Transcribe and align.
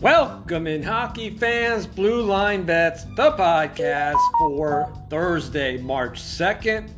Welcome 0.00 0.66
in 0.66 0.82
hockey 0.82 1.28
fans, 1.28 1.86
Blue 1.86 2.22
Line 2.22 2.62
Bets, 2.62 3.04
the 3.16 3.32
podcast 3.32 4.16
for 4.38 4.90
Thursday, 5.10 5.76
March 5.76 6.22
2nd. 6.22 6.88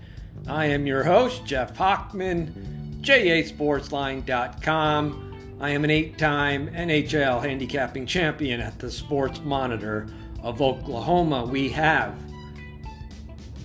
I 0.47 0.67
am 0.67 0.87
your 0.87 1.03
host, 1.03 1.45
Jeff 1.45 1.77
Hochman, 1.77 3.01
JHSportsline.com. 3.01 5.57
I 5.61 5.71
am 5.71 5.83
an 5.83 5.91
eight 5.91 6.17
time 6.17 6.69
NHL 6.69 7.43
handicapping 7.43 8.07
champion 8.07 8.61
at 8.61 8.79
the 8.79 8.89
Sports 8.89 9.41
Monitor 9.41 10.07
of 10.41 10.63
Oklahoma. 10.63 11.45
We 11.45 11.71
have 11.71 12.17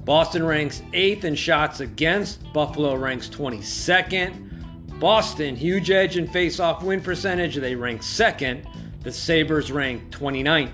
Boston 0.06 0.46
ranks 0.46 0.82
8th 0.92 1.24
in 1.24 1.34
shots 1.34 1.80
against. 1.80 2.52
Buffalo 2.52 2.94
ranks 2.94 3.28
22nd. 3.28 5.00
Boston, 5.00 5.56
huge 5.56 5.90
edge 5.90 6.16
in 6.16 6.28
face-off 6.28 6.84
win 6.84 7.00
percentage. 7.00 7.56
They 7.56 7.74
rank 7.74 8.02
2nd. 8.02 8.64
The 9.02 9.10
Sabres 9.10 9.72
rank 9.72 10.10
29th. 10.10 10.70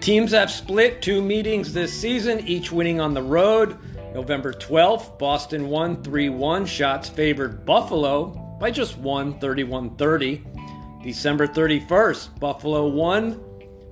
Teams 0.00 0.32
have 0.32 0.50
split 0.50 1.00
two 1.00 1.22
meetings 1.22 1.72
this 1.72 1.92
season, 1.92 2.40
each 2.40 2.72
winning 2.72 3.00
on 3.00 3.14
the 3.14 3.22
road. 3.22 3.78
November 4.12 4.52
12th, 4.52 5.16
Boston 5.16 5.68
won 5.68 6.02
3 6.02 6.30
1. 6.30 6.66
Shots 6.66 7.08
favored 7.08 7.64
Buffalo 7.64 8.26
by 8.58 8.72
just 8.72 8.98
1, 8.98 9.38
31 9.38 9.94
30. 9.94 10.44
December 11.04 11.46
31st, 11.46 12.40
Buffalo 12.40 12.88
won 12.88 13.40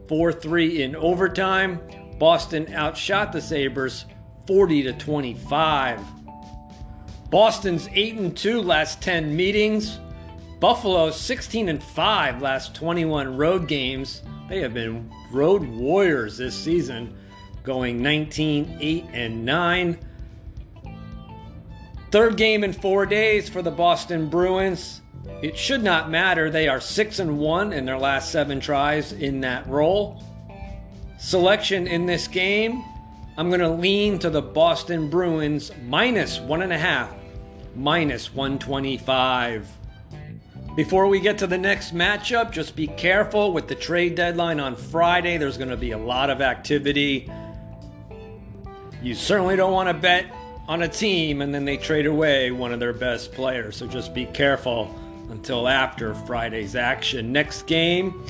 4 0.09 0.33
3 0.33 0.83
in 0.83 0.97
overtime. 0.97 1.81
Boston 2.19 2.73
outshot 2.75 3.33
the 3.33 3.41
Sabres 3.41 4.05
40 4.47 4.85
to 4.85 4.93
25. 4.95 6.01
Boston's 7.31 7.89
8 7.93 8.15
and 8.15 8.37
2 8.37 8.63
last 8.63 9.01
10 9.03 9.37
meetings. 9.37 10.01
Buffalo 10.59 11.11
16 11.11 11.69
and 11.69 11.83
5 11.83 12.43
last 12.43 12.75
21 12.75 13.37
road 13.37 13.69
games. 13.69 14.23
They 14.49 14.61
have 14.61 14.75
been 14.75 15.13
road 15.31 15.63
warriors 15.63 16.39
this 16.39 16.55
season, 16.55 17.17
going 17.63 18.03
19 18.03 18.79
8 18.81 19.05
and 19.13 19.45
9. 19.45 19.99
Third 22.11 22.37
game 22.37 22.65
in 22.65 22.73
4 22.73 23.07
days 23.07 23.49
for 23.49 23.63
the 23.63 23.71
Boston 23.71 24.29
Bruins. 24.29 25.03
It 25.43 25.57
should 25.57 25.85
not 25.85 26.11
matter. 26.11 26.51
They 26.51 26.67
are 26.67 26.81
6 26.81 27.19
and 27.19 27.39
1 27.39 27.73
in 27.73 27.85
their 27.85 27.99
last 27.99 28.33
7 28.33 28.59
tries 28.59 29.13
in 29.13 29.43
that 29.43 29.69
role 29.69 30.23
selection 31.19 31.87
in 31.87 32.07
this 32.07 32.29
game, 32.29 32.85
I'm 33.37 33.49
going 33.49 33.61
to 33.61 33.69
lean 33.69 34.19
to 34.21 34.31
the 34.31 34.43
Boston 34.43 35.11
Bruins 35.11 35.71
minus 35.87 36.41
one 36.41 36.63
and 36.63 36.73
a 36.73 36.79
half, 36.79 37.13
minus 37.77 38.35
125. 38.35 39.69
Before 40.75 41.09
we 41.09 41.19
get 41.19 41.39
to 41.39 41.47
the 41.47 41.59
next 41.59 41.93
matchup, 41.93 42.53
just 42.53 42.77
be 42.77 42.87
careful 42.87 43.53
with 43.53 43.67
the 43.67 43.75
trade 43.75 44.15
deadline 44.15 44.61
on 44.61 44.77
Friday. 44.77 45.37
There's 45.37 45.57
going 45.57 45.71
to 45.71 45.77
be 45.77 45.91
a 45.91 45.99
lot 45.99 46.31
of 46.31 46.41
activity. 46.41 47.31
You 49.03 49.15
certainly 49.15 49.57
don't 49.57 49.73
want 49.73 49.89
to 49.89 49.95
bet 49.95 50.27
on 50.69 50.83
a 50.83 50.89
team 50.89 51.43
and 51.43 51.53
then 51.53 51.65
they 51.65 51.77
trade 51.77 52.07
away 52.07 52.51
one 52.51 52.73
of 52.73 52.79
their 52.79 52.93
best 52.93 53.33
players. 53.33 53.77
So 53.77 53.87
just 53.87 54.15
be 54.15 54.27
careful 54.27 54.95
until 55.31 55.67
after 55.67 56.15
Friday's 56.15 56.77
action. 56.77 57.33
Next 57.33 57.67
game, 57.67 58.25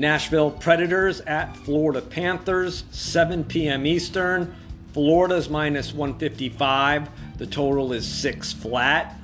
Nashville 0.00 0.50
Predators 0.50 1.20
at 1.20 1.54
Florida 1.58 2.00
Panthers, 2.00 2.84
7 2.90 3.44
p.m. 3.44 3.84
Eastern. 3.84 4.54
Florida's 4.94 5.50
minus 5.50 5.92
155. 5.92 7.10
The 7.36 7.46
total 7.46 7.92
is 7.92 8.08
6 8.08 8.54
flat. 8.54 9.14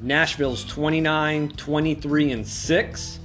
Nashville's 0.00 0.64
29, 0.64 1.50
23, 1.50 2.32
and 2.32 2.46
6. 2.46 3.18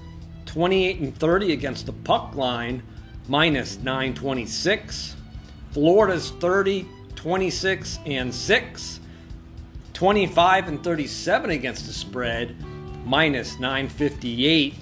28 0.46 1.00
and 1.00 1.18
30 1.18 1.54
against 1.54 1.86
the 1.86 1.94
puck 1.94 2.36
line, 2.36 2.84
minus 3.30 3.78
926. 3.78 5.16
Florida's 5.72 6.31
30, 6.31 6.86
26, 7.16 8.00
and 8.08 8.36
6. 8.36 9.00
25 9.94 10.68
and 10.68 10.84
37 10.84 11.50
against 11.52 11.88
the 11.88 11.94
spread, 11.94 12.58
minus 13.06 13.58
958. 13.58 14.76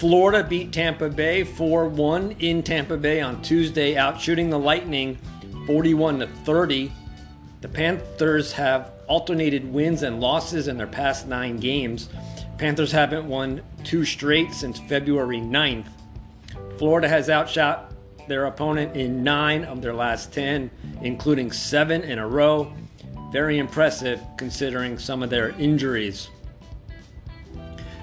Florida 0.00 0.42
beat 0.42 0.72
Tampa 0.72 1.10
Bay 1.10 1.44
4 1.44 1.86
1 1.86 2.36
in 2.38 2.62
Tampa 2.62 2.96
Bay 2.96 3.20
on 3.20 3.42
Tuesday, 3.42 3.98
out 3.98 4.18
shooting 4.18 4.48
the 4.48 4.58
Lightning 4.58 5.18
41 5.66 6.26
30. 6.26 6.90
The 7.60 7.68
Panthers 7.68 8.50
have 8.52 8.92
alternated 9.08 9.70
wins 9.70 10.02
and 10.02 10.18
losses 10.18 10.68
in 10.68 10.78
their 10.78 10.86
past 10.86 11.28
nine 11.28 11.58
games. 11.58 12.08
Panthers 12.56 12.90
haven't 12.90 13.28
won 13.28 13.60
two 13.84 14.06
straight 14.06 14.54
since 14.54 14.78
February 14.78 15.36
9th. 15.36 15.88
Florida 16.78 17.06
has 17.06 17.28
outshot 17.28 17.92
their 18.26 18.46
opponent 18.46 18.96
in 18.96 19.22
nine 19.22 19.64
of 19.64 19.82
their 19.82 19.92
last 19.92 20.32
10, 20.32 20.70
including 21.02 21.52
seven 21.52 22.04
in 22.04 22.18
a 22.18 22.26
row. 22.26 22.72
Very 23.32 23.58
impressive 23.58 24.18
considering 24.38 24.98
some 24.98 25.22
of 25.22 25.28
their 25.28 25.50
injuries. 25.58 26.30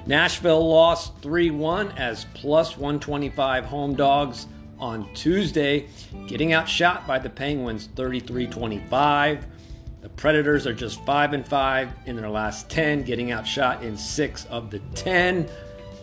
Nashville 0.08 0.66
lost 0.66 1.18
3 1.22 1.52
1 1.52 1.92
as 1.98 2.26
plus 2.34 2.78
125 2.78 3.66
home 3.66 3.94
dogs 3.94 4.48
on 4.80 5.14
Tuesday, 5.14 5.88
getting 6.28 6.54
outshot 6.54 7.06
by 7.06 7.20
the 7.20 7.30
Penguins 7.30 7.90
33 7.94 8.48
25. 8.48 9.46
The 10.00 10.10
Predators 10.10 10.66
are 10.66 10.74
just 10.74 11.04
5 11.04 11.34
and 11.34 11.46
5 11.46 11.90
in 12.06 12.16
their 12.16 12.30
last 12.30 12.70
10, 12.70 13.04
getting 13.04 13.34
outshot 13.34 13.84
in 13.84 13.98
6 13.98 14.46
of 14.46 14.72
the 14.72 14.80
10. 14.96 15.50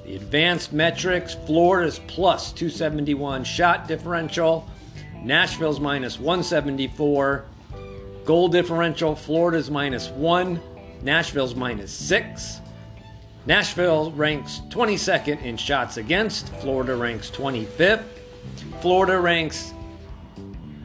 The 0.05 0.17
advanced 0.17 0.75
metrics 0.75 1.35
Florida's 1.47 1.99
plus 2.07 2.53
271 2.53 3.45
shot 3.45 3.89
differential, 3.89 4.69
Nashville's 5.23 5.81
minus 5.81 6.19
174. 6.19 7.47
Goal 8.27 8.49
differential 8.49 9.17
Florida's 9.17 9.71
minus 9.71 10.11
1, 10.11 10.61
Nashville's 11.01 11.55
minus 11.55 11.91
6. 11.91 12.61
Nashville 13.47 14.11
ranks 14.13 14.63
22nd 14.71 15.43
in 15.43 15.57
shots 15.57 15.99
against. 15.99 16.49
Florida 16.57 16.97
ranks 16.97 17.31
25th. 17.31 18.05
Florida 18.81 19.21
ranks 19.21 19.75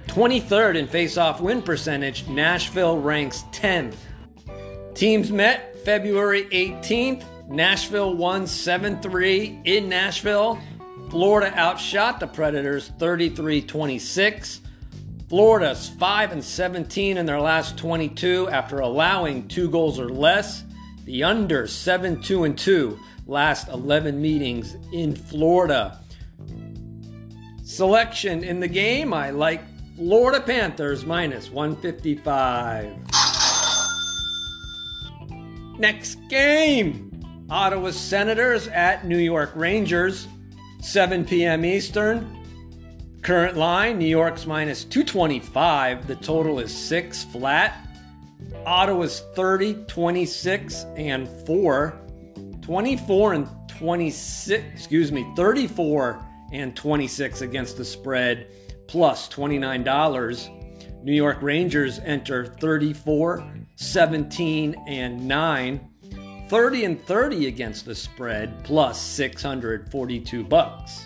23rd 0.08 0.76
in 0.76 0.88
face-off 0.88 1.40
win 1.40 1.62
percentage, 1.62 2.28
Nashville 2.28 3.00
ranks 3.00 3.44
10th. 3.52 3.96
Teams 4.94 5.32
met 5.32 5.78
February 5.86 6.46
18th. 6.46 7.24
Nashville 7.48 8.16
won 8.16 8.46
7 8.46 9.00
3 9.02 9.62
in 9.64 9.88
Nashville. 9.88 10.60
Florida 11.10 11.54
outshot 11.58 12.20
the 12.20 12.28
Predators 12.28 12.90
33 13.00 13.62
26. 13.62 14.62
Florida's 15.30 15.90
5 15.90 16.32
and 16.32 16.44
17 16.44 17.18
in 17.18 17.26
their 17.26 17.40
last 17.40 17.78
22 17.78 18.50
after 18.50 18.80
allowing 18.80 19.48
two 19.48 19.70
goals 19.70 20.00
or 20.00 20.10
less. 20.10 20.64
The 21.10 21.24
under 21.24 21.66
7 21.66 22.22
2 22.22 22.44
and 22.44 22.56
2 22.56 23.00
last 23.26 23.68
11 23.70 24.22
meetings 24.22 24.78
in 24.94 25.16
Florida. 25.16 26.00
Selection 27.64 28.44
in 28.44 28.60
the 28.60 28.68
game, 28.68 29.12
I 29.12 29.32
like 29.32 29.64
Florida 29.96 30.40
Panthers 30.40 31.08
minus 31.08 31.50
155. 31.50 32.96
Next 35.80 36.20
game 36.30 37.48
Ottawa 37.50 37.90
Senators 37.90 38.68
at 38.68 39.08
New 39.08 39.18
York 39.18 39.52
Rangers, 39.56 40.28
7 40.80 41.26
p.m. 41.26 41.66
Eastern. 41.66 42.38
Current 43.24 43.58
line 43.58 43.98
New 43.98 44.06
York's 44.06 44.46
minus 44.46 44.84
225. 44.84 46.06
The 46.06 46.18
total 46.18 46.60
is 46.60 46.72
6 46.72 47.24
flat. 47.24 47.89
Ottawa's 48.66 49.22
30, 49.36 49.86
26, 49.86 50.86
and 50.96 51.28
4. 51.46 52.00
24 52.62 53.34
and 53.34 53.50
26, 53.68 54.64
excuse 54.74 55.12
me, 55.12 55.26
34 55.36 56.24
and 56.52 56.76
26 56.76 57.42
against 57.42 57.78
the 57.78 57.86
spread, 57.86 58.48
plus 58.88 59.28
$29. 59.30 61.04
New 61.04 61.14
York 61.14 61.42
Rangers 61.42 62.00
enter 62.00 62.46
34, 62.46 63.44
17, 63.76 64.76
and 64.88 65.28
9. 65.28 65.90
30 66.50 66.86
and 66.86 67.02
30 67.06 67.48
against 67.48 67.86
the 67.86 67.96
spread, 67.96 68.64
plus 68.64 69.00
642 69.00 70.44
bucks. 70.44 71.06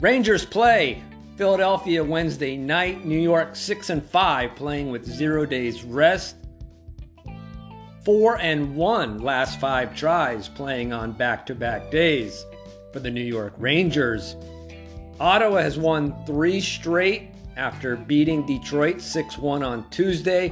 Rangers 0.00 0.44
play 0.44 1.02
Philadelphia 1.36 2.04
Wednesday 2.04 2.56
night, 2.56 3.06
New 3.06 3.18
York 3.18 3.56
6 3.56 3.90
and 3.90 4.04
5 4.04 4.54
playing 4.54 4.90
with 4.90 5.06
0 5.06 5.46
days 5.46 5.82
rest. 5.82 6.36
4 8.04 8.38
and 8.38 8.76
1 8.76 9.18
last 9.18 9.58
5 9.58 9.96
tries 9.96 10.48
playing 10.48 10.92
on 10.92 11.12
back-to-back 11.12 11.90
days 11.90 12.44
for 12.92 13.00
the 13.00 13.10
New 13.10 13.22
York 13.22 13.54
Rangers. 13.56 14.36
Ottawa 15.20 15.58
has 15.62 15.78
won 15.78 16.14
3 16.26 16.60
straight 16.60 17.30
after 17.56 17.96
beating 17.96 18.44
Detroit 18.44 18.96
6-1 18.96 19.66
on 19.66 19.88
Tuesday, 19.88 20.50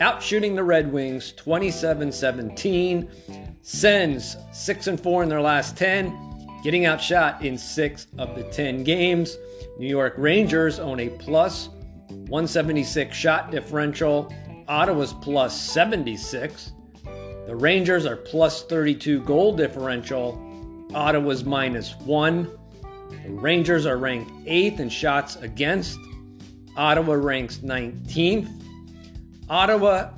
outshooting 0.00 0.54
the 0.54 0.64
Red 0.64 0.92
Wings 0.92 1.32
27-17. 1.36 3.08
Sens 3.62 4.36
6 4.52 4.86
and 4.86 5.00
4 5.00 5.22
in 5.22 5.28
their 5.28 5.40
last 5.42 5.76
10, 5.76 6.27
getting 6.62 6.86
outshot 6.86 7.44
in 7.44 7.56
6 7.56 8.06
of 8.18 8.34
the 8.34 8.44
10 8.44 8.84
games. 8.84 9.36
New 9.78 9.86
York 9.86 10.14
Rangers 10.16 10.78
own 10.78 11.00
a 11.00 11.08
plus 11.08 11.68
176 12.08 13.16
shot 13.16 13.50
differential. 13.50 14.32
Ottawa's 14.66 15.12
plus 15.14 15.58
76. 15.58 16.72
The 17.46 17.56
Rangers 17.56 18.04
are 18.04 18.16
plus 18.16 18.64
32 18.64 19.20
goal 19.22 19.56
differential. 19.56 20.44
Ottawa's 20.94 21.44
minus 21.44 21.94
1. 22.00 22.50
The 23.24 23.30
Rangers 23.30 23.86
are 23.86 23.96
ranked 23.96 24.30
8th 24.44 24.80
in 24.80 24.88
shots 24.88 25.36
against. 25.36 25.98
Ottawa 26.76 27.14
ranks 27.14 27.58
19th. 27.58 28.50
Ottawa 29.48 30.10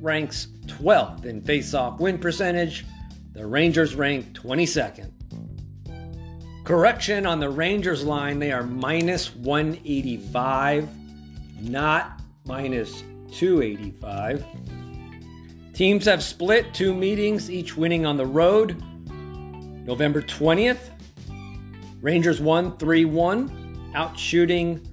ranks 0.00 0.48
12th 0.66 1.24
in 1.26 1.42
face-off 1.42 2.00
win 2.00 2.18
percentage. 2.18 2.86
The 3.34 3.46
Rangers 3.46 3.94
rank 3.94 4.32
22nd. 4.32 5.10
Correction 6.68 7.24
on 7.24 7.40
the 7.40 7.48
Rangers 7.48 8.04
line, 8.04 8.38
they 8.38 8.52
are 8.52 8.62
minus 8.62 9.34
185, 9.34 10.86
not 11.62 12.20
minus 12.44 13.04
285. 13.32 14.44
Teams 15.72 16.04
have 16.04 16.22
split 16.22 16.74
two 16.74 16.92
meetings, 16.92 17.50
each 17.50 17.74
winning 17.74 18.04
on 18.04 18.18
the 18.18 18.26
road. 18.26 18.76
November 19.86 20.20
20th, 20.20 20.90
Rangers 22.02 22.38
won 22.38 22.76
3 22.76 23.06
1, 23.06 23.92
out 23.94 24.18
shooting 24.18 24.86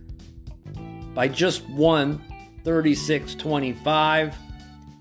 by 1.14 1.28
just 1.28 1.68
one, 1.72 2.24
36 2.64 3.36
25. 3.36 4.34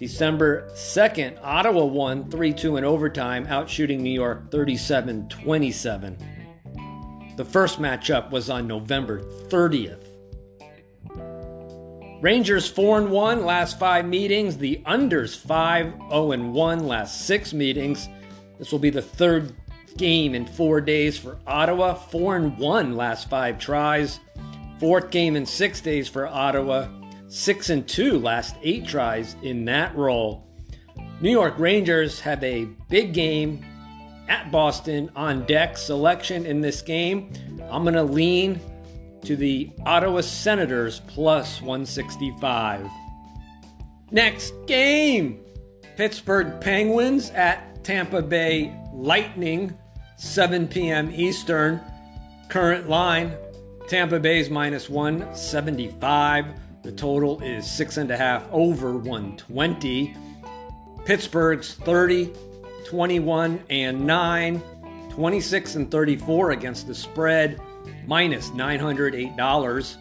December 0.00 0.68
2nd, 0.74 1.38
Ottawa 1.40 1.84
won 1.84 2.28
3 2.28 2.52
2 2.52 2.78
in 2.78 2.84
overtime, 2.84 3.46
out 3.46 3.70
shooting 3.70 4.02
New 4.02 4.10
York 4.10 4.50
37 4.50 5.28
27. 5.28 6.33
The 7.36 7.44
first 7.44 7.80
matchup 7.80 8.30
was 8.30 8.48
on 8.48 8.68
November 8.68 9.20
30th. 9.48 10.04
Rangers 12.20 12.68
4 12.68 12.98
and 12.98 13.10
1 13.10 13.44
last 13.44 13.78
5 13.78 14.06
meetings, 14.06 14.56
the 14.56 14.80
unders 14.86 15.36
5 15.36 15.92
0 16.08 16.32
and 16.32 16.54
1 16.54 16.86
last 16.86 17.26
6 17.26 17.52
meetings. 17.52 18.08
This 18.58 18.70
will 18.70 18.78
be 18.78 18.90
the 18.90 19.02
third 19.02 19.52
game 19.96 20.34
in 20.34 20.46
4 20.46 20.80
days 20.80 21.18
for 21.18 21.38
Ottawa, 21.46 21.94
4 21.94 22.36
and 22.36 22.58
1 22.58 22.96
last 22.96 23.28
5 23.28 23.58
tries. 23.58 24.20
Fourth 24.78 25.10
game 25.10 25.34
in 25.34 25.44
6 25.44 25.80
days 25.80 26.08
for 26.08 26.26
Ottawa, 26.28 26.86
6 27.26 27.70
and 27.70 27.86
2 27.88 28.18
last 28.18 28.54
8 28.62 28.86
tries 28.86 29.36
in 29.42 29.64
that 29.64 29.94
role. 29.96 30.46
New 31.20 31.30
York 31.30 31.58
Rangers 31.58 32.20
have 32.20 32.42
a 32.44 32.66
big 32.88 33.12
game 33.12 33.64
at 34.28 34.50
Boston 34.50 35.10
on 35.16 35.44
deck 35.46 35.76
selection 35.76 36.46
in 36.46 36.60
this 36.60 36.82
game. 36.82 37.32
I'm 37.70 37.82
going 37.82 37.94
to 37.94 38.02
lean 38.04 38.60
to 39.22 39.36
the 39.36 39.70
Ottawa 39.86 40.20
Senators 40.20 41.00
plus 41.06 41.60
165. 41.60 42.88
Next 44.10 44.54
game 44.66 45.44
Pittsburgh 45.96 46.60
Penguins 46.60 47.30
at 47.30 47.84
Tampa 47.84 48.22
Bay 48.22 48.74
Lightning, 48.92 49.76
7 50.16 50.68
p.m. 50.68 51.10
Eastern. 51.12 51.80
Current 52.48 52.88
line 52.88 53.36
Tampa 53.88 54.18
Bay's 54.18 54.48
minus 54.48 54.88
175. 54.88 56.46
The 56.82 56.92
total 56.92 57.40
is 57.42 57.70
six 57.70 57.96
and 57.96 58.10
a 58.10 58.16
half 58.16 58.46
over 58.50 58.96
120. 58.96 60.16
Pittsburgh's 61.04 61.74
30, 61.74 62.32
21 62.84 63.62
and 63.70 64.06
9, 64.06 64.62
26 65.10 65.74
and 65.76 65.90
34 65.90 66.50
against 66.52 66.86
the 66.86 66.94
spread 66.94 67.60
minus 68.06 68.50
$908. 68.50 69.96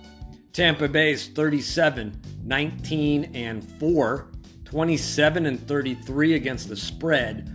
Tampa 0.52 0.88
Bay's 0.88 1.28
37, 1.30 2.22
19 2.44 3.32
and 3.34 3.63
4, 3.80 4.28
27 4.66 5.46
and 5.46 5.68
33 5.68 6.36
against 6.36 6.70
the 6.70 6.75
spread, 6.75 7.50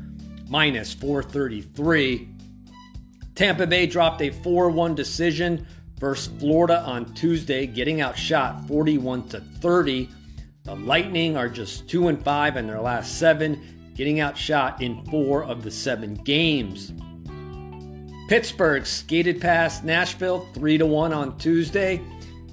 minus 0.48 0.92
433. 0.94 2.28
Tampa 3.34 3.66
Bay 3.66 3.86
dropped 3.86 4.20
a 4.22 4.30
4 4.30 4.70
1 4.70 4.94
decision 4.96 5.66
versus 6.00 6.32
Florida 6.38 6.80
on 6.82 7.12
Tuesday, 7.14 7.66
getting 7.66 8.00
outshot 8.00 8.66
41 8.66 9.28
to 9.28 9.40
30. 9.60 10.08
The 10.64 10.74
Lightning 10.74 11.36
are 11.36 11.48
just 11.48 11.88
2 11.88 12.08
and 12.08 12.22
5 12.22 12.56
in 12.56 12.66
their 12.66 12.80
last 12.80 13.18
seven, 13.18 13.77
getting 13.98 14.20
outshot 14.20 14.80
in 14.80 15.04
four 15.06 15.42
of 15.42 15.64
the 15.64 15.70
seven 15.70 16.14
games. 16.14 16.92
Pittsburgh 18.28 18.86
skated 18.86 19.40
past 19.40 19.82
Nashville 19.82 20.48
3 20.54 20.78
to 20.78 20.86
1 20.86 21.12
on 21.12 21.36
Tuesday, 21.36 22.00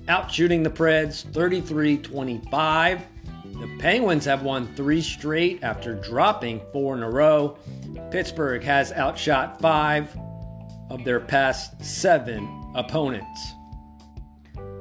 outshooting 0.08 0.64
the 0.64 0.72
Preds 0.72 1.22
33 1.34 2.00
25. 2.00 3.02
The 3.44 3.78
Penguins 3.78 4.26
have 4.26 4.42
won 4.42 4.74
three 4.76 5.02
straight 5.02 5.64
after 5.64 5.94
dropping 5.94 6.62
four 6.74 6.96
in 6.98 7.04
a 7.04 7.10
row. 7.10 7.58
Pittsburgh 8.10 8.64
has 8.64 8.92
outshot 8.92 9.62
five 9.62 10.18
of 10.90 11.04
their 11.06 11.20
past 11.20 11.84
seven 11.86 12.72
opponents. 12.74 13.54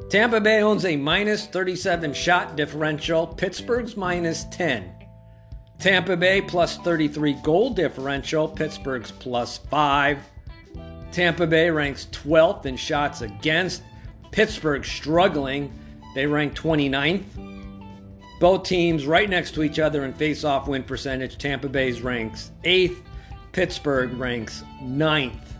Tampa 0.09 0.41
Bay 0.41 0.63
owns 0.63 0.87
a 0.87 0.97
minus 0.97 1.47
37 1.47 2.15
shot 2.15 2.57
differential, 2.57 3.27
Pittsburgh's 3.27 3.97
minus 3.97 4.45
10. 4.45 4.94
Tampa 5.85 6.17
Bay 6.17 6.41
plus 6.41 6.79
33 6.79 7.35
goal 7.35 7.69
differential, 7.69 8.49
Pittsburgh's 8.49 9.11
plus 9.11 9.59
5. 9.59 10.19
Tampa 11.13 11.47
Bay 11.47 11.69
ranks 11.69 12.07
12th 12.11 12.65
in 12.65 12.75
shots 12.75 13.21
against. 13.21 13.83
Pittsburgh 14.31 14.83
struggling. 14.83 15.79
They 16.15 16.25
rank 16.25 16.55
29th. 16.55 17.25
Both 18.41 18.63
teams 18.63 19.07
right 19.07 19.29
next 19.29 19.51
to 19.57 19.63
each 19.63 19.79
other 19.79 20.07
in 20.07 20.15
face-off 20.15 20.69
win 20.69 20.85
percentage. 20.85 21.37
Tampa 21.37 21.69
Bay's 21.69 22.01
ranks 22.01 22.53
8th. 22.65 23.03
Pittsburgh 23.53 24.15
ranks 24.15 24.65
9th. 24.81 25.53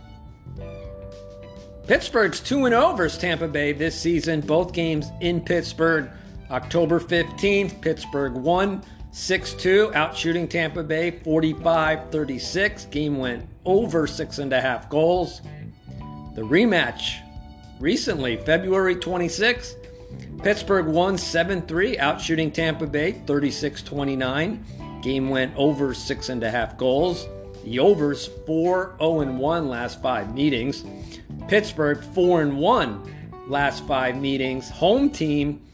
Pittsburgh's 1.85 2.39
2 2.39 2.67
0 2.67 2.93
versus 2.93 3.19
Tampa 3.19 3.47
Bay 3.47 3.73
this 3.73 3.95
season. 3.95 4.41
Both 4.41 4.73
games 4.73 5.05
in 5.21 5.39
Pittsburgh. 5.39 6.09
October 6.49 6.99
15th, 6.99 7.79
Pittsburgh 7.81 8.33
won 8.33 8.83
6 9.15 9.53
2, 9.53 9.93
out 9.95 10.15
shooting 10.17 10.45
Tampa 10.45 10.83
Bay 10.83 11.09
45 11.09 12.11
36. 12.11 12.85
Game 12.87 13.17
went 13.17 13.47
over 13.63 14.07
6.5 14.07 14.89
goals. 14.89 15.39
The 16.35 16.41
rematch 16.41 17.19
recently, 17.79 18.35
February 18.35 18.97
26th, 18.97 19.75
Pittsburgh 20.43 20.87
won 20.87 21.17
7 21.17 21.61
3, 21.61 21.97
out 21.97 22.19
shooting 22.19 22.51
Tampa 22.51 22.85
Bay 22.85 23.13
36 23.13 23.83
29. 23.83 24.65
Game 25.01 25.29
went 25.29 25.55
over 25.55 25.93
6.5 25.93 26.77
goals. 26.77 27.25
The 27.63 27.79
overs 27.79 28.29
4 28.45 28.97
0 28.99 29.31
1 29.31 29.69
last 29.69 30.01
five 30.01 30.35
meetings. 30.35 30.83
Pittsburgh 31.47 32.03
4 32.03 32.41
and 32.41 32.57
1 32.57 33.47
last 33.47 33.87
5 33.87 34.17
meetings. 34.17 34.69
Home 34.71 35.09
team 35.09 35.64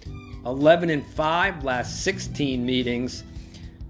11 0.45 0.89
and 0.89 1.05
5 1.05 1.63
last 1.63 2.03
16 2.03 2.65
meetings. 2.65 3.23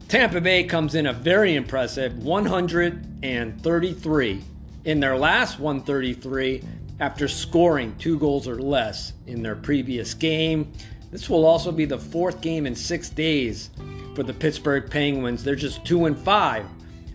Tampa 0.07 0.41
Bay 0.41 0.63
comes 0.63 0.95
in 0.95 1.05
a 1.07 1.13
very 1.13 1.55
impressive 1.55 2.23
133 2.23 4.41
in 4.83 4.99
their 4.99 5.17
last 5.17 5.59
133 5.59 6.63
after 6.99 7.27
scoring 7.27 7.95
2 7.97 8.19
goals 8.19 8.47
or 8.47 8.61
less 8.61 9.13
in 9.27 9.41
their 9.41 9.55
previous 9.55 10.13
game. 10.13 10.71
This 11.11 11.29
will 11.29 11.45
also 11.45 11.71
be 11.71 11.85
the 11.85 11.97
fourth 11.97 12.41
game 12.41 12.65
in 12.65 12.75
6 12.75 13.09
days 13.09 13.69
for 14.15 14.23
the 14.23 14.33
Pittsburgh 14.33 14.89
Penguins. 14.89 15.43
They're 15.43 15.55
just 15.55 15.85
2 15.85 16.05
and 16.05 16.17
5 16.17 16.65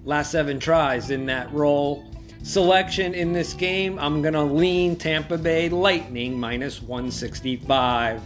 last 0.05 0.31
7 0.31 0.59
tries 0.59 1.11
in 1.11 1.27
that 1.27 1.53
role 1.53 2.07
selection 2.47 3.13
in 3.13 3.33
this 3.33 3.53
game, 3.53 3.99
I'm 3.99 4.23
going 4.23 4.35
to 4.35 4.45
lean 4.45 4.97
Tampa 4.97 5.37
Bay 5.37 5.69
Lightning 5.69 6.39
minus 6.39 6.81
165. 6.81 8.23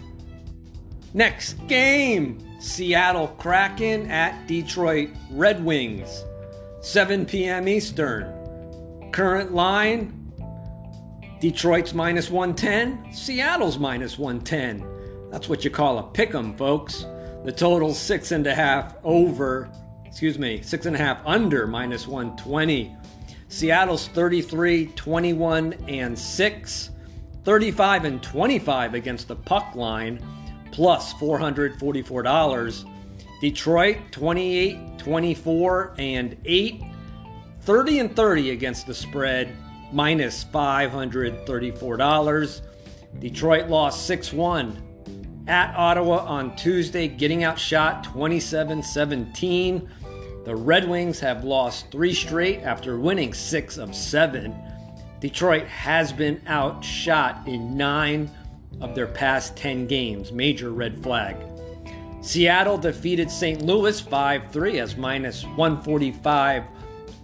Next 1.13 1.55
game 1.67 2.39
Seattle 2.61 3.29
Kraken 3.39 4.11
at 4.11 4.47
Detroit 4.47 5.11
Red 5.31 5.65
Wings, 5.65 6.25
7 6.83 7.27
p.m. 7.27 7.69
Eastern. 7.69 8.37
Current 9.13 9.53
line 9.53 10.21
Detroit's 11.41 11.95
minus 11.95 12.31
110, 12.31 13.15
Seattle's 13.15 13.79
minus 13.79 14.19
110. 14.19 14.85
That's 15.31 15.49
what 15.49 15.65
you 15.65 15.71
call 15.71 15.99
a 15.99 16.03
pick 16.03 16.35
'em, 16.35 16.55
folks. 16.55 17.07
The 17.45 17.53
total's 17.53 17.99
six 17.99 18.31
and 18.33 18.47
a 18.47 18.55
half 18.55 18.95
over, 19.03 19.71
excuse 20.05 20.39
me, 20.39 20.61
six 20.61 20.85
and 20.85 20.95
a 20.95 20.99
half 20.99 21.23
under 21.25 21.67
minus 21.67 22.07
120. 22.07 22.95
Seattle's 23.49 24.09
33, 24.09 24.89
21, 24.95 25.73
and 25.89 26.17
6, 26.17 26.91
35 27.45 28.05
and 28.05 28.23
25 28.23 28.95
against 28.95 29.27
the 29.27 29.37
puck 29.37 29.75
line, 29.75 30.23
plus 30.73 31.15
$444. 31.15 32.85
Detroit 33.41 33.99
28, 34.11 34.99
24, 34.99 35.95
and 35.99 36.37
8, 36.45 36.83
30 37.63 37.99
and 38.01 38.17
30 38.17 38.51
against 38.51 38.87
the 38.87 38.95
spread, 38.95 39.57
minus 39.93 40.45
$534. 40.45 42.61
Detroit 43.19 43.69
lost 43.69 44.07
6 44.07 44.33
1 44.33 44.87
at 45.49 45.75
Ottawa 45.75 46.19
on 46.19 46.55
Tuesday, 46.55 47.09
getting 47.09 47.43
outshot 47.45 48.05
27 48.05 48.83
17. 48.83 49.91
The 50.45 50.57
Red 50.57 50.89
Wings 50.89 51.21
have 51.21 51.45
lost 51.45 51.91
three 51.91 52.15
straight 52.15 52.61
after 52.61 52.99
winning 52.99 53.35
six 53.35 53.77
of 53.77 53.95
seven. 53.95 54.55
Detroit 55.21 55.67
has 55.67 56.13
been 56.13 56.41
outshot 56.47 57.47
in 57.47 57.77
nine 57.77 58.31
of 58.81 58.95
their 58.95 59.07
past 59.07 59.57
10 59.57 59.87
games. 59.87 60.33
Major 60.33 60.71
red 60.71 61.03
flag. 61.03 61.37
Seattle 62.23 62.77
defeated 62.79 63.31
St. 63.31 63.63
Louis 63.63 63.99
5 63.99 64.53
3 64.53 64.79
as 64.79 64.97
minus 64.97 65.45
145 65.45 66.65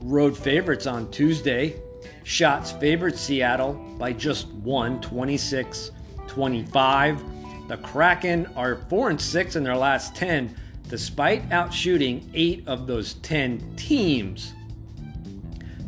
road 0.03 0.37
favorites 0.37 0.87
on 0.87 1.11
Tuesday. 1.11 1.77
Shots 2.25 2.73
favored 2.73 3.17
Seattle 3.17 3.75
by 3.99 4.13
just 4.13 4.49
one, 4.49 5.01
26 5.01 5.91
25. 6.27 7.23
The 7.69 7.77
Kraken 7.79 8.47
are 8.57 8.77
4 8.89 9.11
and 9.11 9.21
6 9.21 9.57
in 9.57 9.65
their 9.65 9.77
last 9.77 10.15
10 10.15 10.55
despite 10.89 11.49
outshooting 11.51 12.29
eight 12.35 12.67
of 12.67 12.87
those 12.87 13.15
10 13.15 13.75
teams. 13.77 14.53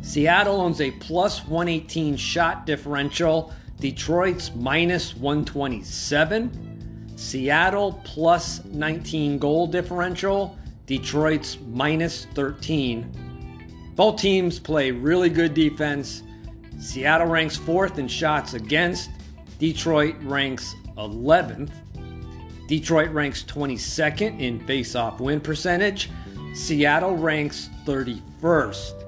Seattle 0.01 0.59
owns 0.59 0.81
a 0.81 0.91
plus 0.91 1.45
118 1.45 2.15
shot 2.17 2.65
differential, 2.65 3.53
Detroit's 3.79 4.53
minus 4.55 5.15
127. 5.15 7.13
Seattle 7.15 8.01
plus 8.03 8.63
19 8.65 9.39
goal 9.39 9.67
differential, 9.67 10.57
Detroit's 10.85 11.57
minus 11.67 12.25
13. 12.33 13.91
Both 13.95 14.21
teams 14.21 14.59
play 14.59 14.91
really 14.91 15.29
good 15.29 15.53
defense. 15.53 16.23
Seattle 16.79 17.27
ranks 17.27 17.57
fourth 17.57 17.99
in 17.99 18.07
shots 18.07 18.53
against, 18.53 19.09
Detroit 19.59 20.15
ranks 20.21 20.75
11th. 20.97 21.71
Detroit 22.67 23.11
ranks 23.11 23.43
22nd 23.43 24.39
in 24.39 24.65
face-off 24.65 25.19
win 25.19 25.41
percentage. 25.41 26.09
Seattle 26.53 27.17
ranks 27.17 27.69
31st. 27.85 29.05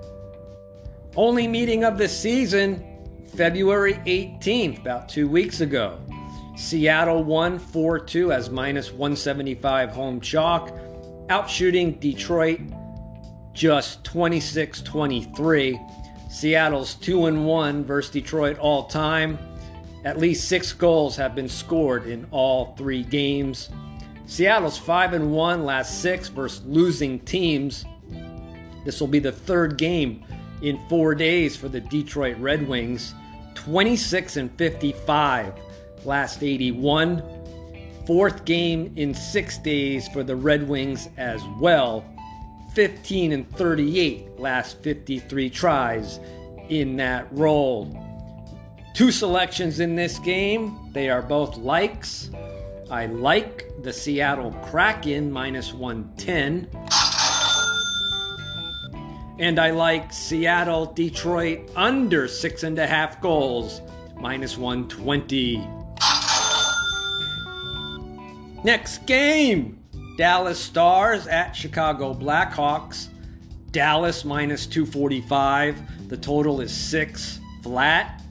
Only 1.16 1.48
meeting 1.48 1.84
of 1.84 1.98
the 1.98 2.10
season, 2.10 2.91
February 3.36 3.94
18th, 4.06 4.80
about 4.82 5.08
two 5.08 5.28
weeks 5.28 5.62
ago. 5.62 6.00
Seattle 6.58 7.24
won 7.24 7.58
4 7.58 8.00
2 8.00 8.32
as 8.32 8.50
minus 8.50 8.92
175 8.92 9.92
home 9.92 10.20
chalk, 10.20 10.72
outshooting 11.28 12.00
Detroit 12.00 12.60
just 13.54 14.04
26 14.04 14.82
23. 14.82 15.80
Seattle's 16.30 16.96
2 16.96 17.20
1 17.20 17.84
versus 17.84 18.12
Detroit 18.12 18.58
all 18.60 18.86
time. 18.86 19.38
At 20.04 20.18
least 20.18 20.48
six 20.48 20.74
goals 20.74 21.16
have 21.16 21.36
been 21.36 21.50
scored 21.50 22.08
in 22.08 22.26
all 22.32 22.76
three 22.76 23.04
games. 23.04 23.70
Seattle's 24.26 24.78
5 24.78 25.14
and 25.14 25.32
1 25.32 25.66
last 25.66 26.02
six 26.02 26.28
versus 26.28 26.66
losing 26.66 27.20
teams. 27.20 27.86
This 28.86 29.00
will 29.00 29.08
be 29.08 29.20
the 29.20 29.32
third 29.32 29.78
game 29.78 30.24
in 30.62 30.80
four 30.88 31.16
days 31.16 31.56
for 31.56 31.68
the 31.70 31.82
Detroit 31.82 32.38
Red 32.38 32.68
Wings. 32.68 33.14
26 33.66 34.38
and 34.38 34.52
55 34.58 35.54
last 36.04 36.42
81. 36.42 37.24
Fourth 38.08 38.44
game 38.44 38.92
in 38.96 39.14
six 39.14 39.60
days 39.60 40.08
for 40.08 40.24
the 40.24 40.36
Red 40.36 40.68
Wings 40.68 41.10
as 41.18 41.42
well. 41.60 42.04
15 42.74 43.32
and 43.32 43.50
38 43.52 44.40
last 44.40 44.82
53 44.82 45.50
tries 45.50 46.20
in 46.70 46.96
that 46.98 47.28
role. 47.32 47.96
Two 48.96 49.12
selections 49.12 49.80
in 49.80 49.96
this 49.96 50.18
game. 50.20 50.90
They 50.94 51.10
are 51.10 51.22
both 51.22 51.58
likes. 51.58 52.32
I 52.90 53.06
like 53.06 53.70
the 53.84 53.94
Seattle 53.94 54.52
Kraken 54.64 55.32
minus 55.32 55.72
110. 55.74 56.68
And 59.42 59.60
I 59.60 59.72
like 59.72 60.14
Seattle 60.14 60.86
Detroit 60.86 61.72
under 61.76 62.28
six 62.28 62.62
and 62.62 62.78
a 62.78 62.86
half 62.86 63.20
goals 63.22 63.82
minus 64.16 64.56
120. 64.56 65.68
Next 68.64 69.08
game 69.08 69.84
Dallas 70.16 70.60
Stars 70.60 71.26
at 71.26 71.54
Chicago 71.54 72.14
Blackhawks. 72.14 73.08
Dallas 73.72 74.24
minus 74.24 74.68
245. 74.68 76.10
The 76.10 76.18
total 76.18 76.62
is 76.62 76.72
six 76.72 77.40
flat. 77.64 78.22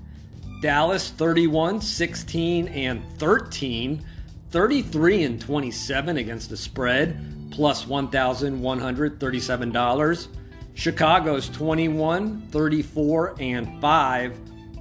Dallas 0.62 1.10
31, 1.10 1.80
16, 1.80 2.68
and 2.68 3.02
13. 3.18 4.04
33 4.50 5.24
and 5.24 5.40
27 5.40 6.18
against 6.18 6.50
the 6.50 6.56
spread, 6.56 7.48
plus 7.50 7.86
$1,137. 7.86 10.28
Chicago's 10.74 11.48
21, 11.48 12.42
34, 12.50 13.36
and 13.40 13.80
5. 13.80 14.38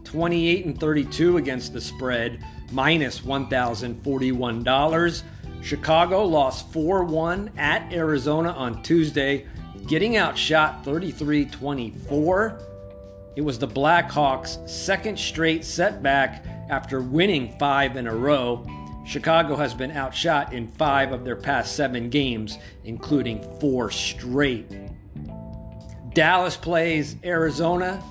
28 0.10 0.66
and 0.66 0.80
32 0.80 1.38
against 1.38 1.72
the 1.72 1.80
spread, 1.80 2.44
minus 2.72 3.20
$1,041. 3.20 5.24
Chicago 5.62 6.26
lost 6.26 6.74
4 6.74 7.04
1 7.04 7.52
at 7.58 7.94
Arizona 7.94 8.50
on 8.54 8.82
Tuesday, 8.82 9.46
getting 9.88 10.18
outshot 10.18 10.84
33 10.84 11.46
24. 11.46 12.60
It 13.36 13.42
was 13.42 13.60
the 13.60 13.68
Blackhawks' 13.68 14.68
second 14.68 15.20
straight 15.20 15.64
setback 15.64 16.44
after 16.72 17.02
winning 17.02 17.56
five 17.60 17.96
in 17.96 18.08
a 18.08 18.16
row. 18.16 18.66
Chicago 19.06 19.56
has 19.56 19.76
been 19.76 19.92
outshot 19.92 20.54
in 20.54 20.68
five 20.68 21.12
of 21.12 21.24
their 21.24 21.36
past 21.36 21.76
seven 21.76 22.10
games, 22.10 22.58
including 22.84 23.44
four 23.60 23.92
straight. 23.92 24.66
Dallas 26.20 26.58
plays 26.58 27.16
Arizona 27.24 28.04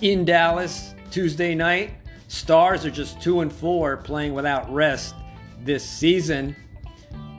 in 0.00 0.24
Dallas 0.24 0.94
Tuesday 1.10 1.54
night. 1.54 1.90
Stars 2.28 2.86
are 2.86 2.90
just 2.90 3.20
2 3.20 3.42
and 3.42 3.52
4 3.52 3.98
playing 3.98 4.32
without 4.32 4.72
rest 4.72 5.14
this 5.64 5.84
season. 5.84 6.56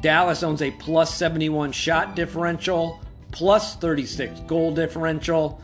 Dallas 0.01 0.43
owns 0.43 0.61
a 0.61 0.69
plus 0.69 1.15
71 1.15 1.71
shot 1.71 2.15
differential, 2.15 3.01
plus 3.31 3.75
36 3.77 4.41
goal 4.41 4.71
differential. 4.71 5.59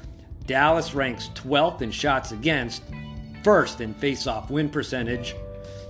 Dallas 0.48 0.96
ranks 0.96 1.29
12th 1.36 1.84
in 1.84 1.91
shots 1.91 2.31
against, 2.31 2.81
first 3.43 3.81
in 3.81 3.93
face-off 3.93 4.50
win 4.50 4.67
percentage. 4.67 5.36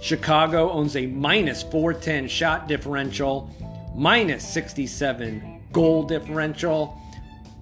Chicago 0.01 0.69
owns 0.69 0.97
a 0.97 1.07
minus 1.07 1.63
410 1.63 2.27
shot 2.27 2.67
differential, 2.67 3.49
minus 3.95 4.45
67 4.45 5.61
goal 5.71 6.03
differential. 6.03 7.00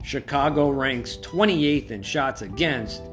Chicago 0.09 0.71
ranks 0.71 1.17
28th 1.17 1.91
in 1.91 2.01
shots 2.01 2.41
against. 2.41 3.03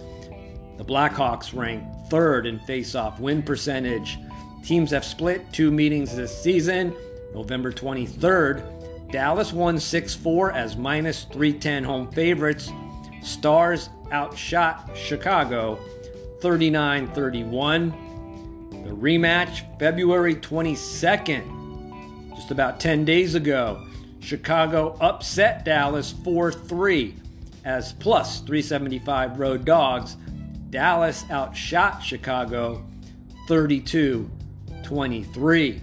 The 0.78 0.84
Blackhawks 0.84 1.54
rank 1.54 1.84
third 2.08 2.46
in 2.46 2.58
face-off 2.60 3.20
win 3.20 3.42
percentage. 3.42 4.18
Teams 4.64 4.92
have 4.92 5.04
split 5.04 5.52
two 5.52 5.70
meetings 5.70 6.16
this 6.16 6.34
season. 6.42 6.96
November 7.34 7.70
23rd, 7.70 9.12
Dallas 9.12 9.52
won 9.52 9.78
6 9.78 10.14
4 10.14 10.52
as 10.52 10.78
minus 10.78 11.24
310 11.24 11.84
home 11.84 12.10
favorites. 12.12 12.72
Stars 13.20 13.90
outshot 14.10 14.96
Chicago 14.96 15.78
39 16.40 17.08
31. 17.08 17.90
The 18.70 18.90
rematch, 18.90 19.78
February 19.78 20.36
22nd, 20.36 22.34
just 22.34 22.50
about 22.50 22.80
10 22.80 23.04
days 23.04 23.34
ago. 23.34 23.86
Chicago 24.26 24.96
upset 25.00 25.64
Dallas 25.64 26.10
4 26.10 26.50
3 26.50 27.14
as 27.64 27.92
plus 27.92 28.40
375 28.40 29.38
road 29.38 29.64
dogs. 29.64 30.16
Dallas 30.68 31.24
outshot 31.30 32.02
Chicago 32.02 32.84
32 33.46 34.28
23. 34.82 35.80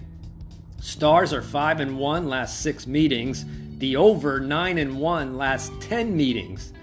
Stars 0.78 1.32
are 1.32 1.40
5 1.40 1.80
and 1.80 1.98
1 1.98 2.28
last 2.28 2.60
6 2.60 2.86
meetings, 2.86 3.46
the 3.78 3.96
over 3.96 4.38
9 4.38 4.76
and 4.76 4.98
1 4.98 5.38
last 5.38 5.72
10 5.80 6.14
meetings. 6.14 6.74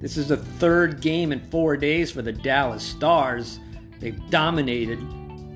This 0.00 0.16
is 0.16 0.28
the 0.28 0.38
third 0.38 1.02
game 1.02 1.32
in 1.32 1.40
4 1.50 1.76
days 1.76 2.10
for 2.10 2.22
the 2.22 2.32
Dallas 2.32 2.82
Stars. 2.82 3.60
They've 3.98 4.30
dominated 4.30 4.98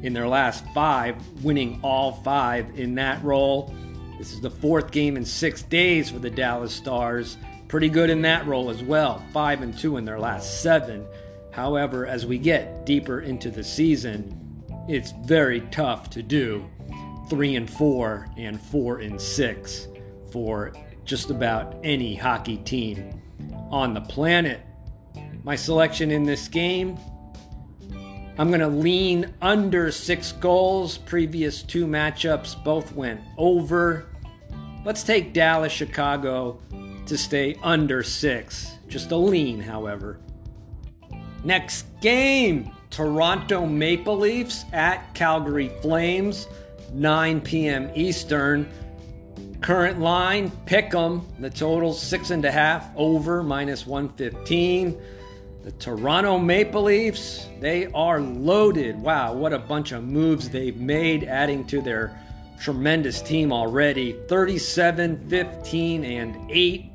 in 0.02 0.12
their 0.12 0.28
last 0.28 0.62
5, 0.74 1.42
winning 1.42 1.80
all 1.82 2.12
5 2.12 2.78
in 2.78 2.94
that 2.96 3.24
role. 3.24 3.74
This 4.18 4.32
is 4.32 4.40
the 4.40 4.50
fourth 4.50 4.90
game 4.90 5.16
in 5.16 5.24
6 5.24 5.62
days 5.62 6.10
for 6.10 6.18
the 6.18 6.30
Dallas 6.30 6.72
Stars. 6.72 7.36
Pretty 7.68 7.88
good 7.88 8.10
in 8.10 8.22
that 8.22 8.46
role 8.46 8.70
as 8.70 8.82
well, 8.82 9.22
5 9.32 9.62
and 9.62 9.76
2 9.76 9.96
in 9.96 10.04
their 10.04 10.20
last 10.20 10.62
7. 10.62 11.04
However, 11.50 12.06
as 12.06 12.26
we 12.26 12.38
get 12.38 12.84
deeper 12.86 13.20
into 13.20 13.50
the 13.50 13.64
season, 13.64 14.62
it's 14.88 15.12
very 15.24 15.60
tough 15.70 16.10
to 16.10 16.22
do 16.22 16.68
three 17.30 17.56
and 17.56 17.68
four 17.68 18.28
and 18.36 18.60
four 18.60 18.98
and 18.98 19.20
six 19.20 19.88
for 20.30 20.72
just 21.04 21.30
about 21.30 21.76
any 21.82 22.14
hockey 22.14 22.58
team 22.58 23.22
on 23.70 23.94
the 23.94 24.00
planet. 24.00 24.60
My 25.42 25.56
selection 25.56 26.10
in 26.10 26.24
this 26.24 26.48
game 26.48 26.98
I'm 28.36 28.48
going 28.48 28.60
to 28.60 28.68
lean 28.68 29.32
under 29.40 29.92
six 29.92 30.32
goals. 30.32 30.98
Previous 30.98 31.62
two 31.62 31.86
matchups 31.86 32.62
both 32.64 32.92
went 32.92 33.20
over. 33.38 34.06
Let's 34.84 35.04
take 35.04 35.32
Dallas 35.32 35.72
Chicago 35.72 36.60
to 37.06 37.16
stay 37.16 37.56
under 37.62 38.02
six. 38.02 38.72
Just 38.88 39.12
a 39.12 39.16
lean, 39.16 39.60
however. 39.60 40.18
Next 41.44 41.86
game 42.00 42.72
Toronto 42.90 43.66
Maple 43.66 44.16
Leafs 44.16 44.64
at 44.72 45.14
Calgary 45.14 45.70
Flames. 45.80 46.48
9 46.92 47.40
p.m. 47.40 47.90
Eastern. 47.94 48.68
Current 49.60 50.00
line, 50.00 50.50
pick 50.66 50.94
'em. 50.94 51.26
The 51.40 51.50
total 51.50 51.92
six 51.92 52.30
and 52.30 52.44
a 52.44 52.52
half 52.52 52.88
over 52.96 53.42
minus 53.42 53.86
115. 53.86 54.96
The 55.64 55.72
Toronto 55.72 56.38
Maple 56.38 56.82
Leafs, 56.82 57.48
they 57.58 57.86
are 57.94 58.20
loaded. 58.20 59.00
Wow, 59.00 59.32
what 59.32 59.54
a 59.54 59.58
bunch 59.58 59.92
of 59.92 60.04
moves 60.04 60.50
they've 60.50 60.76
made, 60.76 61.24
adding 61.24 61.66
to 61.68 61.80
their 61.80 62.20
tremendous 62.60 63.22
team 63.22 63.50
already 63.50 64.12
37, 64.28 65.26
15, 65.30 66.04
and 66.04 66.50
8. 66.50 66.90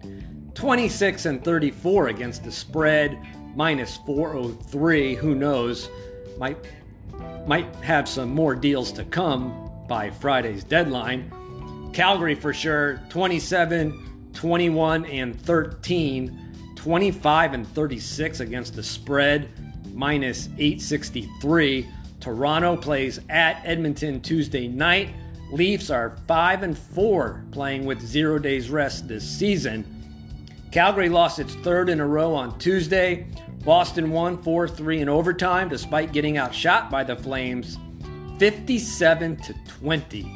26 0.53 1.25
and 1.25 1.43
34 1.43 2.09
against 2.09 2.43
the 2.43 2.51
spread, 2.51 3.17
minus 3.55 3.97
403. 4.05 5.15
Who 5.15 5.33
knows? 5.33 5.89
Might 6.37 6.57
might 7.47 7.73
have 7.77 8.07
some 8.07 8.29
more 8.29 8.53
deals 8.53 8.91
to 8.91 9.03
come 9.05 9.71
by 9.87 10.11
Friday's 10.11 10.63
deadline. 10.63 11.31
Calgary 11.91 12.35
for 12.35 12.53
sure, 12.53 13.01
27, 13.09 14.29
21, 14.33 15.05
and 15.05 15.41
13, 15.41 16.48
25 16.79 17.53
and 17.55 17.67
36 17.67 18.39
against 18.39 18.73
the 18.73 18.81
spread, 18.81 19.49
minus 19.93 20.47
863. 20.57 21.85
Toronto 22.21 22.77
plays 22.77 23.19
at 23.27 23.61
Edmonton 23.65 24.21
Tuesday 24.21 24.65
night. 24.69 25.09
Leafs 25.51 25.89
are 25.89 26.15
5 26.25 26.63
and 26.63 26.77
4 26.77 27.43
playing 27.51 27.85
with 27.85 27.99
0 28.01 28.39
days 28.39 28.69
rest 28.69 29.09
this 29.09 29.29
season. 29.29 29.83
Calgary 30.71 31.09
lost 31.09 31.39
its 31.39 31.53
third 31.55 31.89
in 31.89 31.99
a 31.99 32.07
row 32.07 32.33
on 32.33 32.57
Tuesday. 32.59 33.27
Boston 33.65 34.11
won 34.11 34.41
4 34.41 34.69
3 34.69 35.01
in 35.01 35.09
overtime 35.09 35.67
despite 35.67 36.13
getting 36.13 36.37
outshot 36.37 36.89
by 36.89 37.03
the 37.03 37.15
Flames 37.15 37.77
57 38.37 39.35
to 39.35 39.53
20. 39.79 40.33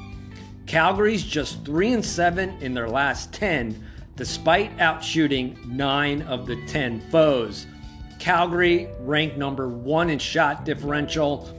Calgary's 0.66 1.24
just 1.24 1.64
3 1.64 1.94
and 1.94 2.06
7 2.06 2.50
in 2.62 2.74
their 2.74 2.90
last 2.90 3.32
10 3.32 3.82
despite 4.16 4.76
outshooting 4.78 5.66
9 5.66 6.22
of 6.24 6.46
the 6.46 6.64
10 6.68 7.02
foes. 7.10 7.66
Calgary 8.20 8.88
ranked 9.00 9.38
number 9.38 9.68
1 9.68 10.10
in 10.10 10.20
shot 10.20 10.66
differential 10.66 11.50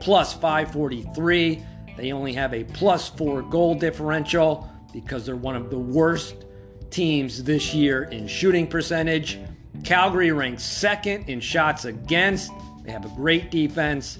plus 0.00 0.34
543. 0.34 1.64
They 1.96 2.12
only 2.12 2.32
have 2.32 2.52
a 2.54 2.64
plus 2.64 3.08
4 3.10 3.42
goal 3.42 3.74
differential 3.74 4.68
because 4.92 5.24
they're 5.24 5.36
one 5.36 5.56
of 5.56 5.70
the 5.70 5.78
worst 5.78 6.46
teams 6.90 7.44
this 7.44 7.72
year 7.72 8.04
in 8.04 8.26
shooting 8.26 8.66
percentage. 8.66 9.38
Calgary 9.84 10.32
ranks 10.32 10.64
second 10.64 11.28
in 11.28 11.40
shots 11.40 11.84
against. 11.84 12.50
They 12.82 12.90
have 12.90 13.04
a 13.04 13.14
great 13.16 13.50
defense. 13.50 14.18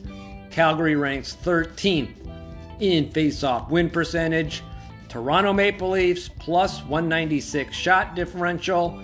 Calgary 0.51 0.97
ranks 0.97 1.37
13th 1.43 2.11
in 2.81 3.11
face-off 3.11 3.71
win 3.71 3.91
percentage. 3.91 4.63
Toronto 5.11 5.53
Maple 5.53 5.91
Leafs 5.91 6.29
plus 6.29 6.85
196 6.85 7.75
shot 7.75 8.15
differential, 8.15 9.03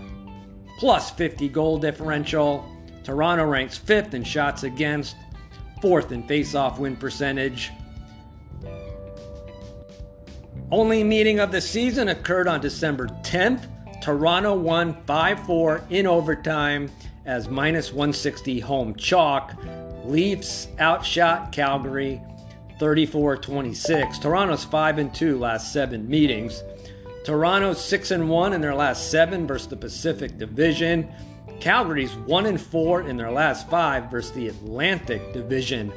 plus 0.78 1.10
50 1.10 1.48
goal 1.48 1.78
differential. 1.78 2.64
Toronto 3.02 3.44
ranks 3.44 3.76
5th 3.76 4.14
in 4.14 4.22
shots 4.22 4.62
against, 4.62 5.16
4th 5.82 6.12
in 6.12 6.22
face-off 6.28 6.78
win 6.78 6.96
percentage. 6.96 7.72
Only 10.70 11.02
meeting 11.02 11.40
of 11.40 11.50
the 11.50 11.60
season 11.60 12.08
occurred 12.08 12.46
on 12.46 12.60
December 12.60 13.08
10th. 13.22 13.68
Toronto 14.00 14.54
won 14.54 14.96
5 15.06 15.40
4 15.44 15.84
in 15.90 16.06
overtime 16.06 16.88
as 17.24 17.48
minus 17.48 17.90
160 17.92 18.60
home 18.60 18.94
chalk. 18.94 19.54
Leafs 20.04 20.68
outshot 20.78 21.50
Calgary 21.50 22.22
34 22.78 23.36
26. 23.38 24.18
Toronto's 24.18 24.64
5 24.64 24.98
and 24.98 25.14
2 25.14 25.38
last 25.38 25.72
seven 25.72 26.08
meetings. 26.08 26.62
Toronto's 27.24 27.82
6 27.82 28.12
and 28.12 28.28
1 28.28 28.52
in 28.52 28.60
their 28.60 28.74
last 28.74 29.10
seven 29.10 29.46
versus 29.46 29.68
the 29.68 29.76
Pacific 29.76 30.38
Division. 30.38 31.08
Calgary's 31.60 32.14
1 32.14 32.46
and 32.46 32.60
4 32.60 33.08
in 33.08 33.16
their 33.16 33.30
last 33.30 33.68
five 33.68 34.10
versus 34.10 34.32
the 34.32 34.48
Atlantic 34.48 35.32
Division. 35.32 35.92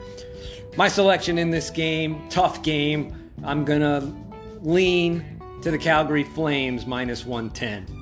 My 0.77 0.87
selection 0.87 1.37
in 1.37 1.49
this 1.49 1.69
game, 1.69 2.27
tough 2.29 2.63
game. 2.63 3.31
I'm 3.43 3.65
going 3.65 3.81
to 3.81 4.13
lean 4.61 5.39
to 5.61 5.71
the 5.71 5.77
Calgary 5.77 6.23
Flames 6.23 6.85
minus 6.85 7.25
110. 7.25 7.99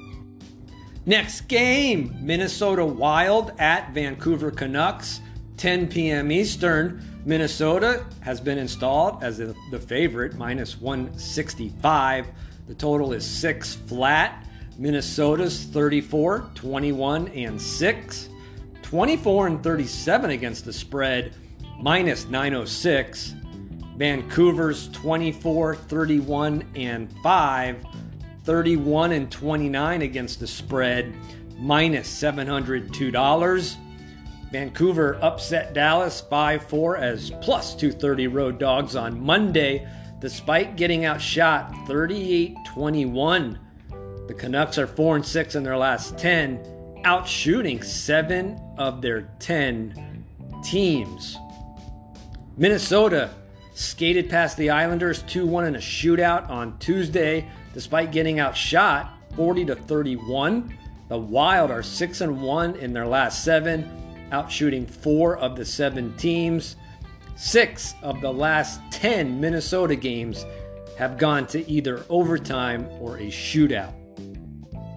Next 1.05 1.41
game 1.47 2.15
Minnesota 2.21 2.85
Wild 2.85 3.53
at 3.59 3.93
Vancouver 3.93 4.51
Canucks. 4.51 5.21
10 5.57 5.87
p.m. 5.87 6.31
Eastern, 6.31 7.03
Minnesota 7.25 8.05
has 8.21 8.39
been 8.39 8.57
installed 8.57 9.23
as 9.23 9.37
the 9.37 9.79
favorite, 9.79 10.35
minus 10.35 10.79
165. 10.79 12.27
The 12.67 12.75
total 12.75 13.13
is 13.13 13.25
six 13.25 13.75
flat. 13.75 14.45
Minnesota's 14.77 15.63
34, 15.65 16.51
21, 16.53 17.27
and 17.29 17.61
6. 17.61 18.29
24 18.83 19.47
and 19.47 19.63
37 19.63 20.29
against 20.29 20.63
the 20.63 20.71
spread, 20.71 21.33
minus 21.81 22.27
906. 22.27 23.33
Vancouver's 23.97 24.89
24, 24.89 25.75
31, 25.75 26.63
and 26.75 27.11
5. 27.23 27.85
31 28.43 29.11
and 29.11 29.29
29 29.29 30.01
against 30.03 30.39
the 30.39 30.47
spread, 30.47 31.13
minus 31.57 32.07
$702. 32.07 33.77
Vancouver 34.51 35.19
upset 35.21 35.73
Dallas 35.73 36.21
5 36.21 36.63
4 36.63 36.97
as 36.97 37.31
plus 37.41 37.75
230 37.75 38.27
road 38.27 38.57
dogs 38.57 38.95
on 38.95 39.21
Monday, 39.21 39.87
despite 40.19 40.77
getting 40.77 41.05
outshot 41.05 41.73
38 41.87 42.55
21. 42.65 43.59
The 44.27 44.33
Canucks 44.33 44.77
are 44.77 44.87
4 44.87 45.17
and 45.17 45.25
6 45.25 45.55
in 45.55 45.63
their 45.63 45.77
last 45.77 46.17
10, 46.17 46.63
outshooting 47.03 47.83
7 47.83 48.59
of 48.77 49.01
their 49.01 49.23
10 49.39 50.25
teams. 50.63 51.37
Minnesota 52.55 53.31
skated 53.73 54.29
past 54.29 54.57
the 54.57 54.69
Islanders 54.69 55.23
2 55.23 55.45
1 55.45 55.65
in 55.65 55.75
a 55.75 55.79
shootout 55.79 56.49
on 56.49 56.77
Tuesday, 56.79 57.49
despite 57.73 58.11
getting 58.11 58.39
outshot 58.39 59.13
40 59.35 59.65
to 59.65 59.75
31. 59.75 60.77
The 61.09 61.17
Wild 61.17 61.69
are 61.69 61.83
6 61.83 62.21
and 62.21 62.41
1 62.41 62.75
in 62.77 62.91
their 62.91 63.07
last 63.07 63.43
7, 63.43 64.06
outshooting 64.31 64.89
4 64.89 65.37
of 65.37 65.55
the 65.55 65.65
7 65.65 66.15
teams. 66.17 66.75
6 67.35 67.93
of 68.01 68.19
the 68.21 68.31
last 68.31 68.81
10 68.91 69.39
Minnesota 69.39 69.95
games 69.95 70.45
have 70.97 71.17
gone 71.17 71.45
to 71.47 71.69
either 71.69 72.03
overtime 72.09 72.87
or 72.99 73.17
a 73.17 73.27
shootout. 73.27 73.93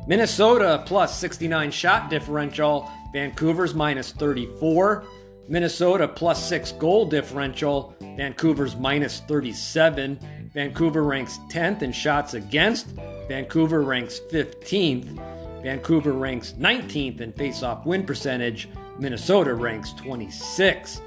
Minnesota 0.06 0.82
plus 0.86 1.18
69 1.18 1.70
shot 1.70 2.08
differential, 2.08 2.90
Vancouver's 3.12 3.74
minus 3.74 4.12
34. 4.12 5.04
Minnesota 5.48 6.08
plus 6.08 6.48
6 6.48 6.72
goal 6.72 7.06
differential, 7.06 7.94
Vancouver's 8.16 8.76
minus 8.76 9.20
37. 9.20 10.18
Vancouver 10.54 11.04
ranks 11.04 11.38
10th 11.50 11.82
in 11.82 11.92
shots 11.92 12.34
against. 12.34 12.86
Vancouver 13.28 13.82
ranks 13.82 14.20
15th. 14.32 15.62
Vancouver 15.62 16.12
ranks 16.12 16.54
19th 16.58 17.20
in 17.20 17.32
faceoff 17.32 17.84
win 17.84 18.04
percentage. 18.04 18.68
Minnesota 19.00 19.54
ranks 19.54 19.94
26. 19.94 21.00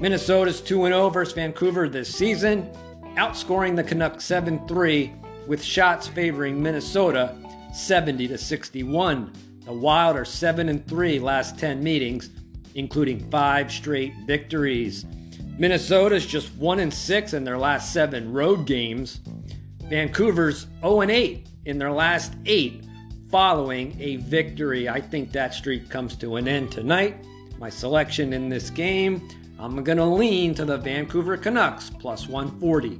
Minnesota's 0.00 0.60
2 0.60 0.86
0 0.86 1.08
versus 1.08 1.32
Vancouver 1.32 1.88
this 1.88 2.12
season, 2.12 2.68
outscoring 3.16 3.76
the 3.76 3.84
Canucks 3.84 4.24
7 4.24 4.66
3 4.66 5.12
with 5.46 5.62
shots 5.62 6.08
favoring 6.08 6.60
Minnesota 6.60 7.36
70 7.72 8.26
to 8.26 8.36
61. 8.36 9.32
The 9.64 9.72
Wild 9.72 10.16
are 10.16 10.24
7 10.24 10.68
and 10.68 10.84
3 10.88 11.20
last 11.20 11.56
10 11.60 11.80
meetings, 11.80 12.30
including 12.74 13.30
5 13.30 13.70
straight 13.70 14.14
victories. 14.26 15.06
Minnesota's 15.56 16.26
just 16.26 16.52
1 16.56 16.80
and 16.80 16.92
6 16.92 17.34
in 17.34 17.44
their 17.44 17.58
last 17.58 17.92
7 17.92 18.32
road 18.32 18.66
games. 18.66 19.20
Vancouver's 19.84 20.66
0 20.80 21.02
and 21.02 21.10
8 21.12 21.46
in 21.66 21.78
their 21.78 21.92
last 21.92 22.34
8 22.46 22.84
following 23.32 23.96
a 23.98 24.16
victory. 24.16 24.90
I 24.90 25.00
think 25.00 25.32
that 25.32 25.54
streak 25.54 25.88
comes 25.88 26.14
to 26.16 26.36
an 26.36 26.46
end 26.46 26.70
tonight. 26.70 27.16
My 27.58 27.70
selection 27.70 28.34
in 28.34 28.50
this 28.50 28.68
game, 28.68 29.26
I'm 29.58 29.82
going 29.82 29.96
to 29.96 30.04
lean 30.04 30.54
to 30.56 30.66
the 30.66 30.76
Vancouver 30.76 31.38
Canucks 31.38 31.88
plus 31.88 32.28
140. 32.28 32.98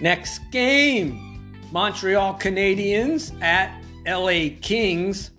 Next 0.00 0.38
game, 0.52 1.52
Montreal 1.72 2.38
Canadiens 2.38 3.32
at 3.42 3.82
LA 4.06 4.56
Kings, 4.62 5.32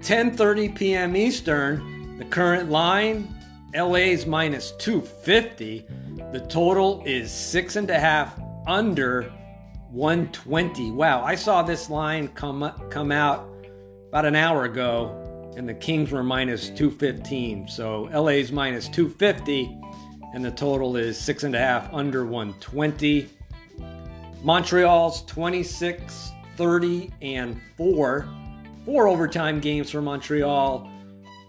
10:30 0.00 0.74
p.m. 0.76 1.16
Eastern. 1.16 2.18
The 2.18 2.24
current 2.26 2.70
line 2.70 3.28
LA's 3.74 4.24
minus 4.24 4.70
250. 4.78 5.84
The 6.32 6.46
total 6.48 7.02
is 7.04 7.32
six 7.32 7.74
and 7.76 7.90
a 7.90 7.98
half 7.98 8.40
under 8.66 9.32
120. 9.90 10.90
Wow, 10.90 11.22
I 11.22 11.34
saw 11.34 11.62
this 11.62 11.88
line 11.90 12.28
come 12.28 12.72
come 12.90 13.12
out 13.12 13.48
about 14.08 14.24
an 14.24 14.36
hour 14.36 14.64
ago, 14.64 15.52
and 15.56 15.68
the 15.68 15.74
Kings 15.74 16.10
were 16.10 16.22
minus 16.22 16.68
215. 16.70 17.68
So 17.68 18.02
LA's 18.12 18.52
minus 18.52 18.88
250, 18.88 19.78
and 20.34 20.44
the 20.44 20.50
total 20.50 20.96
is 20.96 21.18
six 21.18 21.44
and 21.44 21.54
a 21.54 21.58
half 21.58 21.92
under 21.92 22.26
120. 22.26 23.28
Montreal's 24.42 25.24
26, 25.24 26.30
30, 26.56 27.12
and 27.22 27.60
4. 27.76 28.28
Four 28.84 29.08
overtime 29.08 29.60
games 29.60 29.90
for 29.90 30.00
Montreal. 30.00 30.90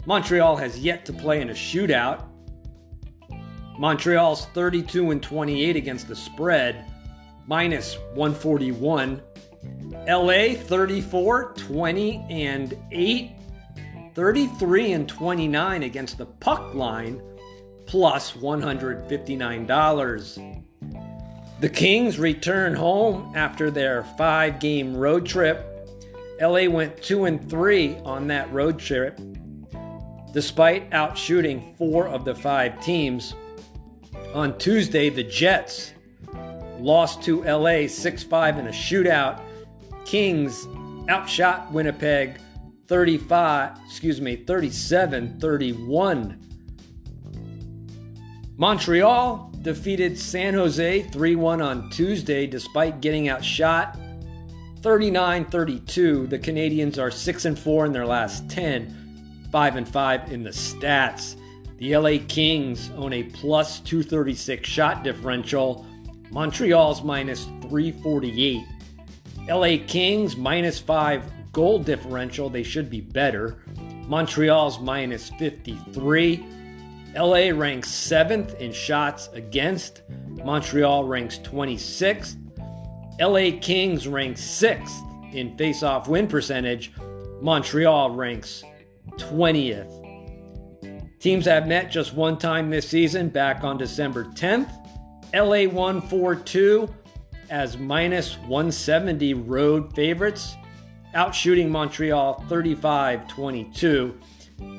Montreal 0.05 0.55
has 0.55 0.79
yet 0.79 1.05
to 1.05 1.13
play 1.13 1.41
in 1.41 1.49
a 1.49 1.53
shootout. 1.53 2.23
Montreal's 3.77 4.45
32 4.47 5.11
and 5.11 5.21
28 5.21 5.75
against 5.75 6.07
the 6.07 6.15
spread, 6.15 6.85
minus 7.47 7.97
141. 8.13 9.21
LA 10.07 10.53
34, 10.53 11.53
20 11.53 12.25
and 12.29 12.77
8, 12.91 13.31
33 14.13 14.93
and 14.93 15.09
29 15.09 15.83
against 15.83 16.17
the 16.17 16.25
puck 16.25 16.73
line, 16.75 17.21
plus 17.85 18.31
$159. 18.33 20.63
The 21.59 21.69
Kings 21.69 22.19
return 22.19 22.75
home 22.75 23.33
after 23.35 23.71
their 23.71 24.03
five 24.17 24.59
game 24.59 24.95
road 24.95 25.25
trip. 25.25 25.65
LA 26.39 26.69
went 26.69 27.01
2 27.01 27.25
and 27.25 27.49
3 27.49 27.95
on 28.05 28.27
that 28.27 28.53
road 28.53 28.77
trip, 28.77 29.19
despite 30.33 30.87
outshooting 30.91 31.75
four 31.77 32.07
of 32.07 32.25
the 32.25 32.35
five 32.35 32.79
teams. 32.81 33.33
On 34.35 34.55
Tuesday, 34.59 35.09
the 35.09 35.23
Jets 35.23 35.93
lost 36.79 37.23
to 37.23 37.43
LA 37.43 37.87
6 37.87 38.23
5 38.23 38.57
in 38.59 38.67
a 38.67 38.71
shootout. 38.71 39.41
Kings 40.05 40.67
outshot 41.09 41.71
Winnipeg 41.71 42.39
35, 42.87 43.77
excuse 43.85 44.21
me, 44.21 44.35
37 44.35 45.39
31. 45.39 46.43
Montreal 48.57 49.53
defeated 49.61 50.17
San 50.17 50.53
Jose 50.53 51.03
3 51.03 51.35
1 51.35 51.61
on 51.61 51.89
Tuesday 51.89 52.47
despite 52.47 53.01
getting 53.01 53.29
outshot 53.29 53.97
39 54.81 55.45
32. 55.45 56.27
The 56.27 56.39
Canadiens 56.39 56.97
are 56.97 57.11
6 57.11 57.45
and 57.45 57.59
4 57.59 57.85
in 57.87 57.91
their 57.91 58.05
last 58.05 58.49
10, 58.49 59.47
5 59.51 59.75
and 59.75 59.87
5 59.87 60.31
in 60.31 60.43
the 60.43 60.51
stats. 60.51 61.35
The 61.77 61.95
LA 61.97 62.25
Kings 62.27 62.89
own 62.95 63.13
a 63.13 63.23
plus 63.23 63.79
236 63.81 64.67
shot 64.67 65.03
differential. 65.03 65.85
Montreal's 66.31 67.03
minus 67.03 67.45
348. 67.69 68.65
LA 69.49 69.77
Kings 69.87 70.35
minus 70.35 70.79
5 70.79 71.51
goal 71.51 71.79
differential. 71.79 72.49
They 72.49 72.63
should 72.63 72.89
be 72.89 73.01
better. 73.01 73.63
Montreal's 74.07 74.79
minus 74.79 75.29
53. 75.31 76.45
LA 77.15 77.49
ranks 77.53 77.89
7th 77.89 78.59
in 78.59 78.71
shots 78.71 79.29
against. 79.33 80.03
Montreal 80.43 81.05
ranks 81.05 81.39
26th. 81.39 82.35
LA 83.19 83.57
Kings 83.59 84.07
ranks 84.07 84.41
6th 84.41 85.33
in 85.33 85.57
face-off 85.57 86.07
win 86.07 86.27
percentage. 86.27 86.91
Montreal 87.41 88.11
ranks 88.11 88.63
20th. 89.15 90.03
Teams 91.19 91.45
have 91.45 91.67
met 91.67 91.89
just 91.89 92.13
one 92.13 92.37
time 92.37 92.69
this 92.69 92.87
season, 92.87 93.29
back 93.29 93.63
on 93.63 93.77
December 93.77 94.25
10th. 94.25 94.69
LA 95.33 95.67
won 95.67 96.01
4 96.01 96.35
2 96.35 96.93
as 97.49 97.77
minus 97.77 98.37
170 98.39 99.33
road 99.33 99.93
favorites, 99.95 100.55
outshooting 101.15 101.69
Montreal 101.69 102.45
35 102.47 103.27
22. 103.27 104.19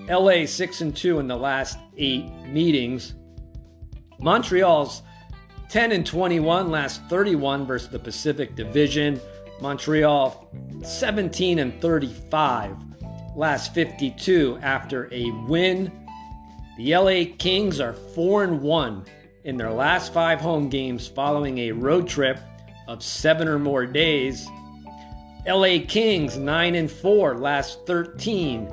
LA 0.09 0.47
6 0.47 0.81
and 0.81 0.97
2 0.97 1.19
in 1.19 1.29
the 1.29 1.37
last 1.37 1.79
8 1.97 2.31
meetings. 2.47 3.15
Montreal's 4.19 5.03
10 5.69 5.93
and 5.93 6.07
21 6.07 6.71
last 6.71 7.03
31 7.09 7.67
versus 7.67 7.89
the 7.89 7.99
Pacific 7.99 8.55
Division. 8.55 9.21
Montreal 9.61 10.51
17 10.83 11.59
and 11.59 11.81
35 11.81 12.77
last 13.37 13.75
52 13.75 14.59
after 14.63 15.13
a 15.13 15.31
win. 15.47 16.07
The 16.77 16.97
LA 16.97 17.37
Kings 17.39 17.81
are 17.81 17.93
4 17.93 18.45
and 18.45 18.61
1 18.61 19.05
in 19.49 19.57
their 19.57 19.73
last 19.73 20.13
5 20.13 20.43
home 20.43 20.69
games 20.69 21.07
following 21.09 21.57
a 21.57 21.73
road 21.73 22.07
trip 22.07 22.39
of 22.87 23.03
7 23.03 23.49
or 23.49 23.59
more 23.59 23.87
days. 23.87 24.47
LA 25.47 25.79
Kings 25.89 26.37
9 26.37 26.75
and 26.75 26.91
4 26.91 27.39
last 27.39 27.87
13 27.87 28.71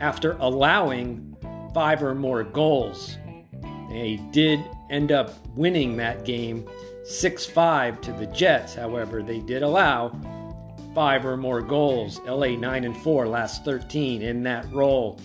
after 0.00 0.32
allowing 0.32 1.34
five 1.72 2.02
or 2.02 2.14
more 2.14 2.44
goals. 2.44 3.16
They 3.88 4.20
did 4.30 4.60
end 4.90 5.12
up 5.12 5.32
winning 5.56 5.96
that 5.96 6.26
game 6.26 6.68
6 7.04 7.46
5 7.46 8.02
to 8.02 8.12
the 8.12 8.26
Jets. 8.26 8.74
However, 8.74 9.22
they 9.22 9.40
did 9.40 9.62
allow 9.62 10.14
five 10.94 11.24
or 11.24 11.38
more 11.38 11.62
goals. 11.62 12.20
LA 12.26 12.48
9 12.48 12.84
and 12.84 12.96
4, 12.98 13.26
last 13.26 13.64
13 13.64 14.20
in 14.20 14.42
that 14.42 14.70
role. 14.74 15.18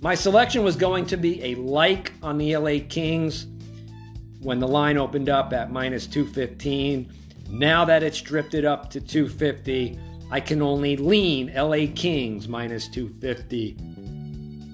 My 0.00 0.14
selection 0.14 0.62
was 0.62 0.76
going 0.76 1.06
to 1.06 1.16
be 1.16 1.42
a 1.42 1.56
like 1.56 2.12
on 2.22 2.38
the 2.38 2.56
LA 2.56 2.78
Kings 2.88 3.48
when 4.40 4.58
the 4.58 4.68
line 4.68 4.98
opened 4.98 5.28
up 5.28 5.52
at 5.52 5.70
minus 5.70 6.06
215. 6.06 7.12
Now 7.50 7.84
that 7.84 8.02
it's 8.02 8.20
drifted 8.20 8.64
up 8.64 8.90
to 8.90 9.00
250, 9.00 9.98
I 10.30 10.40
can 10.40 10.62
only 10.62 10.96
lean 10.96 11.52
LA 11.54 11.86
Kings 11.94 12.48
minus 12.48 12.88
250. 12.88 13.76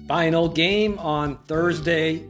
Final 0.07 0.47
game 0.47 0.97
on 0.99 1.37
Thursday, 1.45 2.25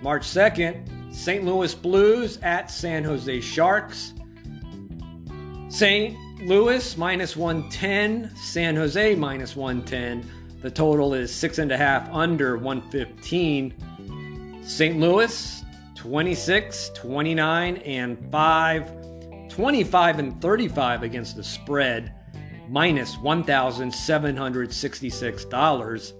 March 0.00 0.22
2nd 0.22 1.12
St. 1.12 1.44
Louis 1.44 1.74
Blues 1.74 2.38
at 2.42 2.70
San 2.70 3.04
Jose 3.04 3.40
Sharks. 3.40 4.14
St. 5.68 6.16
Louis 6.46 6.96
minus 6.96 7.36
110, 7.36 8.34
San 8.36 8.76
Jose 8.76 9.14
minus 9.16 9.56
110. 9.56 10.24
The 10.62 10.70
total 10.70 11.14
is 11.14 11.34
six 11.34 11.58
and 11.58 11.72
a 11.72 11.76
half 11.76 12.08
under 12.12 12.56
115. 12.56 14.62
St. 14.64 15.00
Louis 15.00 15.59
26, 16.00 16.90
29, 16.94 17.76
and 17.76 18.32
5, 18.32 19.48
25 19.50 20.18
and 20.18 20.40
35 20.40 21.02
against 21.02 21.36
the 21.36 21.44
spread, 21.44 22.14
minus 22.70 23.16
$1,766. 23.16 26.12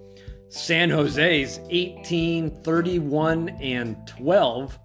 San 0.49 0.91
Jose's 0.91 1.59
18, 1.71 2.61
31, 2.61 3.49
and 3.49 3.97
12, 4.05 4.77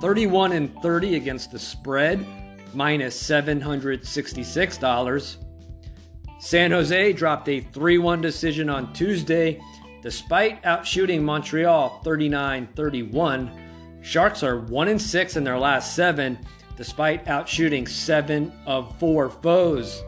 31 0.00 0.52
and 0.52 0.72
30 0.80 1.16
against 1.16 1.50
the 1.50 1.58
spread, 1.58 2.24
minus 2.72 3.20
$766. 3.20 5.36
San 6.38 6.70
Jose 6.70 7.12
dropped 7.12 7.48
a 7.48 7.58
3 7.58 7.98
1 7.98 8.20
decision 8.20 8.70
on 8.70 8.92
Tuesday 8.92 9.60
despite 10.00 10.62
outshooting 10.62 11.22
Montreal 11.22 12.00
39 12.04 12.68
31. 12.76 13.71
Sharks 14.02 14.42
are 14.42 14.58
1 14.58 14.88
and 14.88 15.00
6 15.00 15.36
in 15.36 15.44
their 15.44 15.58
last 15.58 15.94
7 15.94 16.38
despite 16.76 17.26
outshooting 17.26 17.88
7 17.88 18.52
of 18.66 18.98
4 18.98 19.30
foes. 19.30 20.02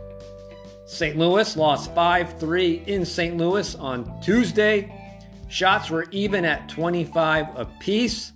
St. 0.87 1.17
Louis 1.17 1.57
lost 1.57 1.95
5 1.95 2.39
3 2.39 2.83
in 2.87 3.05
St. 3.05 3.37
Louis 3.37 3.75
on 3.77 4.21
Tuesday. 4.21 4.93
Shots 5.49 5.91
were 5.91 6.07
even 6.11 6.45
at 6.45 6.69
25 6.69 7.57
apiece. 7.57 8.33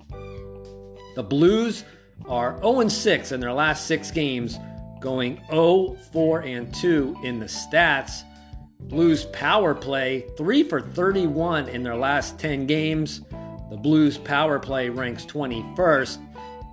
The 1.14 1.22
Blues 1.22 1.84
are 2.26 2.58
0 2.62 2.88
6 2.88 3.32
in 3.32 3.40
their 3.40 3.52
last 3.52 3.86
six 3.86 4.10
games, 4.10 4.58
going 5.00 5.42
0 5.50 5.96
4 6.12 6.40
and 6.40 6.74
2 6.74 7.18
in 7.24 7.40
the 7.40 7.46
stats. 7.46 8.22
Blues 8.80 9.24
power 9.26 9.74
play 9.74 10.26
3 10.36 10.62
for 10.62 10.80
31 10.80 11.68
in 11.68 11.82
their 11.82 11.96
last 11.96 12.38
10 12.38 12.66
games. 12.66 13.22
The 13.70 13.76
Blues 13.76 14.18
power 14.18 14.58
play 14.58 14.88
ranks 14.88 15.24
21st. 15.26 16.18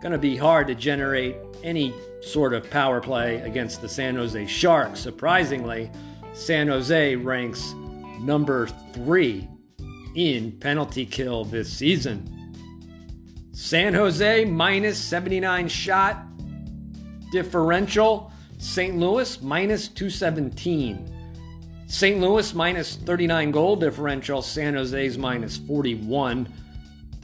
Going 0.02 0.12
to 0.12 0.18
be 0.18 0.38
hard 0.38 0.68
to 0.68 0.76
generate 0.76 1.36
any 1.64 1.94
sort 2.22 2.54
of 2.54 2.70
power 2.70 3.02
play 3.02 3.38
against 3.42 3.82
the 3.82 3.90
San 3.90 4.16
Jose 4.16 4.46
Sharks. 4.48 5.00
Surprisingly, 5.00 5.92
San 6.34 6.68
Jose 6.68 7.16
ranks 7.16 7.74
number 8.20 8.68
3 8.94 9.48
in 10.16 10.52
penalty 10.54 11.06
kill 11.06 11.44
this 11.44 11.72
season. 11.72 12.32
San 13.52 13.94
Jose 13.94 14.46
minus 14.46 14.98
79 14.98 15.68
shot 15.68 16.26
differential. 17.32 18.32
St. 18.58 18.98
Louis 18.98 19.42
minus 19.42 19.88
217. 19.90 21.12
St. 21.88 22.20
Louis 22.20 22.54
minus 22.54 22.96
39 22.96 23.52
goal 23.52 23.76
differential. 23.76 24.42
San 24.42 24.76
Jose's 24.76 25.18
minus 25.18 25.58
41. 25.58 26.52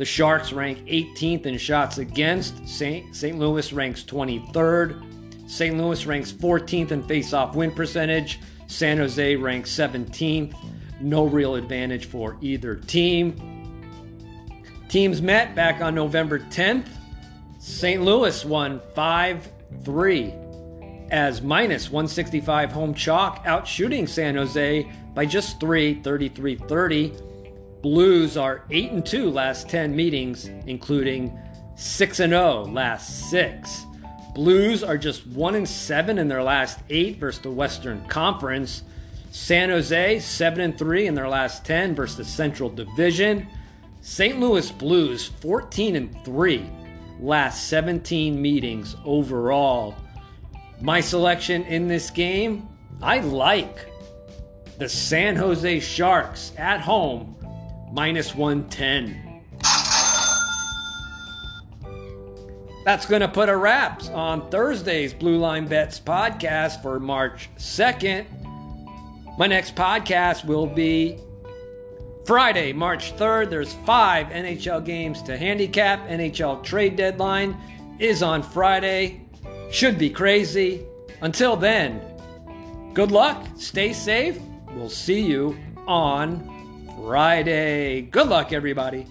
The 0.01 0.05
Sharks 0.05 0.51
rank 0.51 0.79
18th 0.87 1.45
in 1.45 1.59
shots 1.59 1.99
against. 1.99 2.67
St. 2.67 3.15
St. 3.15 3.37
Louis 3.37 3.71
ranks 3.71 4.01
23rd. 4.03 5.47
St. 5.47 5.77
Louis 5.77 6.07
ranks 6.07 6.31
14th 6.31 6.89
in 6.89 7.03
face-off 7.03 7.55
win 7.55 7.69
percentage. 7.69 8.39
San 8.65 8.97
Jose 8.97 9.35
ranks 9.35 9.69
17th. 9.69 10.55
No 11.01 11.25
real 11.25 11.53
advantage 11.53 12.07
for 12.07 12.35
either 12.41 12.77
team. 12.77 13.35
Teams 14.89 15.21
met 15.21 15.53
back 15.53 15.81
on 15.81 15.93
November 15.93 16.39
10th. 16.39 16.87
St. 17.59 18.01
Louis 18.01 18.43
won 18.43 18.81
5 18.95 19.51
3 19.83 20.33
as 21.11 21.43
minus 21.43 21.91
165 21.91 22.71
home 22.71 22.95
chalk, 22.95 23.45
outshooting 23.45 24.09
San 24.09 24.33
Jose 24.33 24.91
by 25.13 25.27
just 25.27 25.59
3 25.59 26.01
33 26.01 26.55
30. 26.55 27.30
Blues 27.81 28.37
are 28.37 28.63
8 28.69 28.91
and 28.91 29.05
2 29.05 29.31
last 29.31 29.67
10 29.67 29.95
meetings, 29.95 30.45
including 30.67 31.37
6 31.75 32.19
and 32.19 32.31
0 32.31 32.65
last 32.65 33.31
6. 33.31 33.85
Blues 34.35 34.83
are 34.83 34.97
just 34.97 35.25
1 35.25 35.55
and 35.55 35.67
7 35.67 36.19
in 36.19 36.27
their 36.27 36.43
last 36.43 36.79
8 36.89 37.17
versus 37.17 37.41
the 37.41 37.49
Western 37.49 38.05
Conference. 38.05 38.83
San 39.31 39.69
Jose 39.69 40.19
7 40.19 40.61
and 40.61 40.77
3 40.77 41.07
in 41.07 41.15
their 41.15 41.27
last 41.27 41.65
10 41.65 41.95
versus 41.95 42.17
the 42.17 42.25
Central 42.25 42.69
Division. 42.69 43.47
St. 44.01 44.39
Louis 44.39 44.69
Blues 44.71 45.27
14 45.41 45.95
and 45.95 46.23
3 46.23 46.69
last 47.19 47.67
17 47.67 48.39
meetings 48.39 48.95
overall. 49.05 49.95
My 50.81 51.01
selection 51.01 51.63
in 51.63 51.87
this 51.87 52.11
game, 52.11 52.67
I 53.01 53.19
like 53.19 53.87
the 54.77 54.89
San 54.89 55.35
Jose 55.35 55.79
Sharks 55.79 56.51
at 56.57 56.81
home 56.81 57.35
minus 57.91 58.33
110. 58.35 59.27
That's 62.83 63.05
going 63.05 63.21
to 63.21 63.27
put 63.27 63.47
a 63.47 63.55
wrap 63.55 64.03
on 64.09 64.49
Thursday's 64.49 65.13
Blue 65.13 65.37
Line 65.37 65.67
Bets 65.67 65.99
podcast 65.99 66.81
for 66.81 66.99
March 66.99 67.49
2nd. 67.57 68.25
My 69.37 69.45
next 69.47 69.75
podcast 69.75 70.45
will 70.45 70.65
be 70.65 71.19
Friday, 72.25 72.73
March 72.73 73.15
3rd, 73.15 73.49
there's 73.49 73.73
five 73.85 74.27
NHL 74.27 74.85
games 74.85 75.21
to 75.23 75.37
handicap. 75.37 76.07
NHL 76.07 76.63
trade 76.63 76.95
deadline 76.95 77.57
is 77.99 78.21
on 78.23 78.43
Friday. 78.43 79.21
Should 79.71 79.97
be 79.97 80.09
crazy. 80.09 80.85
Until 81.21 81.55
then, 81.55 82.01
good 82.93 83.11
luck, 83.11 83.45
stay 83.57 83.93
safe. 83.93 84.39
We'll 84.75 84.89
see 84.89 85.21
you 85.21 85.57
on 85.87 86.50
Friday. 87.01 88.01
Good 88.01 88.27
luck, 88.27 88.53
everybody. 88.53 89.07